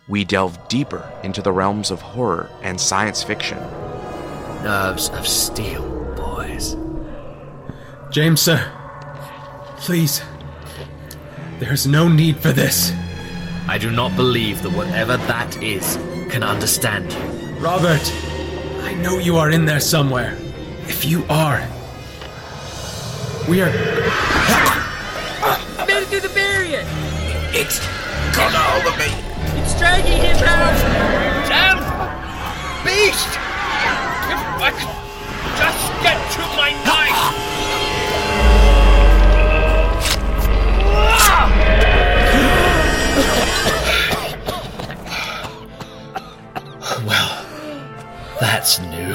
We 0.09 0.25
delve 0.25 0.69
deeper 0.69 1.09
into 1.23 1.41
the 1.43 1.53
realms 1.53 1.91
of 1.91 2.01
horror 2.01 2.51
and 2.63 2.81
science 2.81 3.23
fiction. 3.23 3.59
Nerves 4.63 5.09
of 5.11 5.27
steel, 5.27 5.89
boys. 5.89 6.00
James, 8.11 8.43
sir. 8.43 8.61
Please. 9.77 10.21
There's 11.61 11.87
no 11.87 12.09
need 12.09 12.39
for 12.39 12.51
this. 12.51 12.93
I 13.69 13.79
do 13.79 13.89
not 13.89 14.17
believe 14.17 14.63
that 14.63 14.73
whatever 14.73 15.17
that 15.17 15.63
is 15.63 15.97
can 16.29 16.43
understand 16.43 17.13
you. 17.13 17.21
Robert, 17.61 18.03
I 18.83 18.95
know 18.95 19.19
you 19.19 19.37
are 19.37 19.51
in 19.51 19.65
there 19.65 19.79
somewhere. 19.79 20.37
If 20.89 21.05
you 21.05 21.25
are, 21.31 21.61
we 23.49 23.63
are. 23.63 23.71
Made 25.87 26.03
it 26.03 26.09
through 26.09 26.21
the 26.21 26.35
barrier! 26.35 26.83
It's 27.55 27.79
got 28.35 28.53
a 28.53 28.59
hold 28.59 28.93
of 28.93 28.99
me. 28.99 29.15
It's 29.61 29.79
dragging 29.79 30.19
him 30.19 30.37
out! 30.39 30.75
Damn 31.49 31.79
beast! 32.85 33.29
If 34.27 34.41
I 34.59 34.71
could 34.75 34.91
just 35.61 36.03
get 36.03 36.19
to 36.33 36.41
my 36.57 36.73
knife! 36.85 37.00
That's 48.41 48.81
new. 48.81 49.15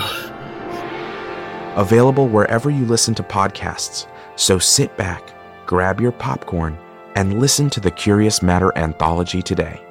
Available 1.75 2.27
wherever 2.27 2.69
you 2.69 2.85
listen 2.85 3.15
to 3.15 3.23
podcasts. 3.23 4.07
So 4.35 4.59
sit 4.59 4.95
back, 4.95 5.33
grab 5.65 5.99
your 5.99 6.11
popcorn, 6.11 6.77
and 7.15 7.39
listen 7.39 7.69
to 7.71 7.79
the 7.79 7.91
Curious 7.91 8.41
Matter 8.41 8.71
anthology 8.77 9.41
today. 9.41 9.81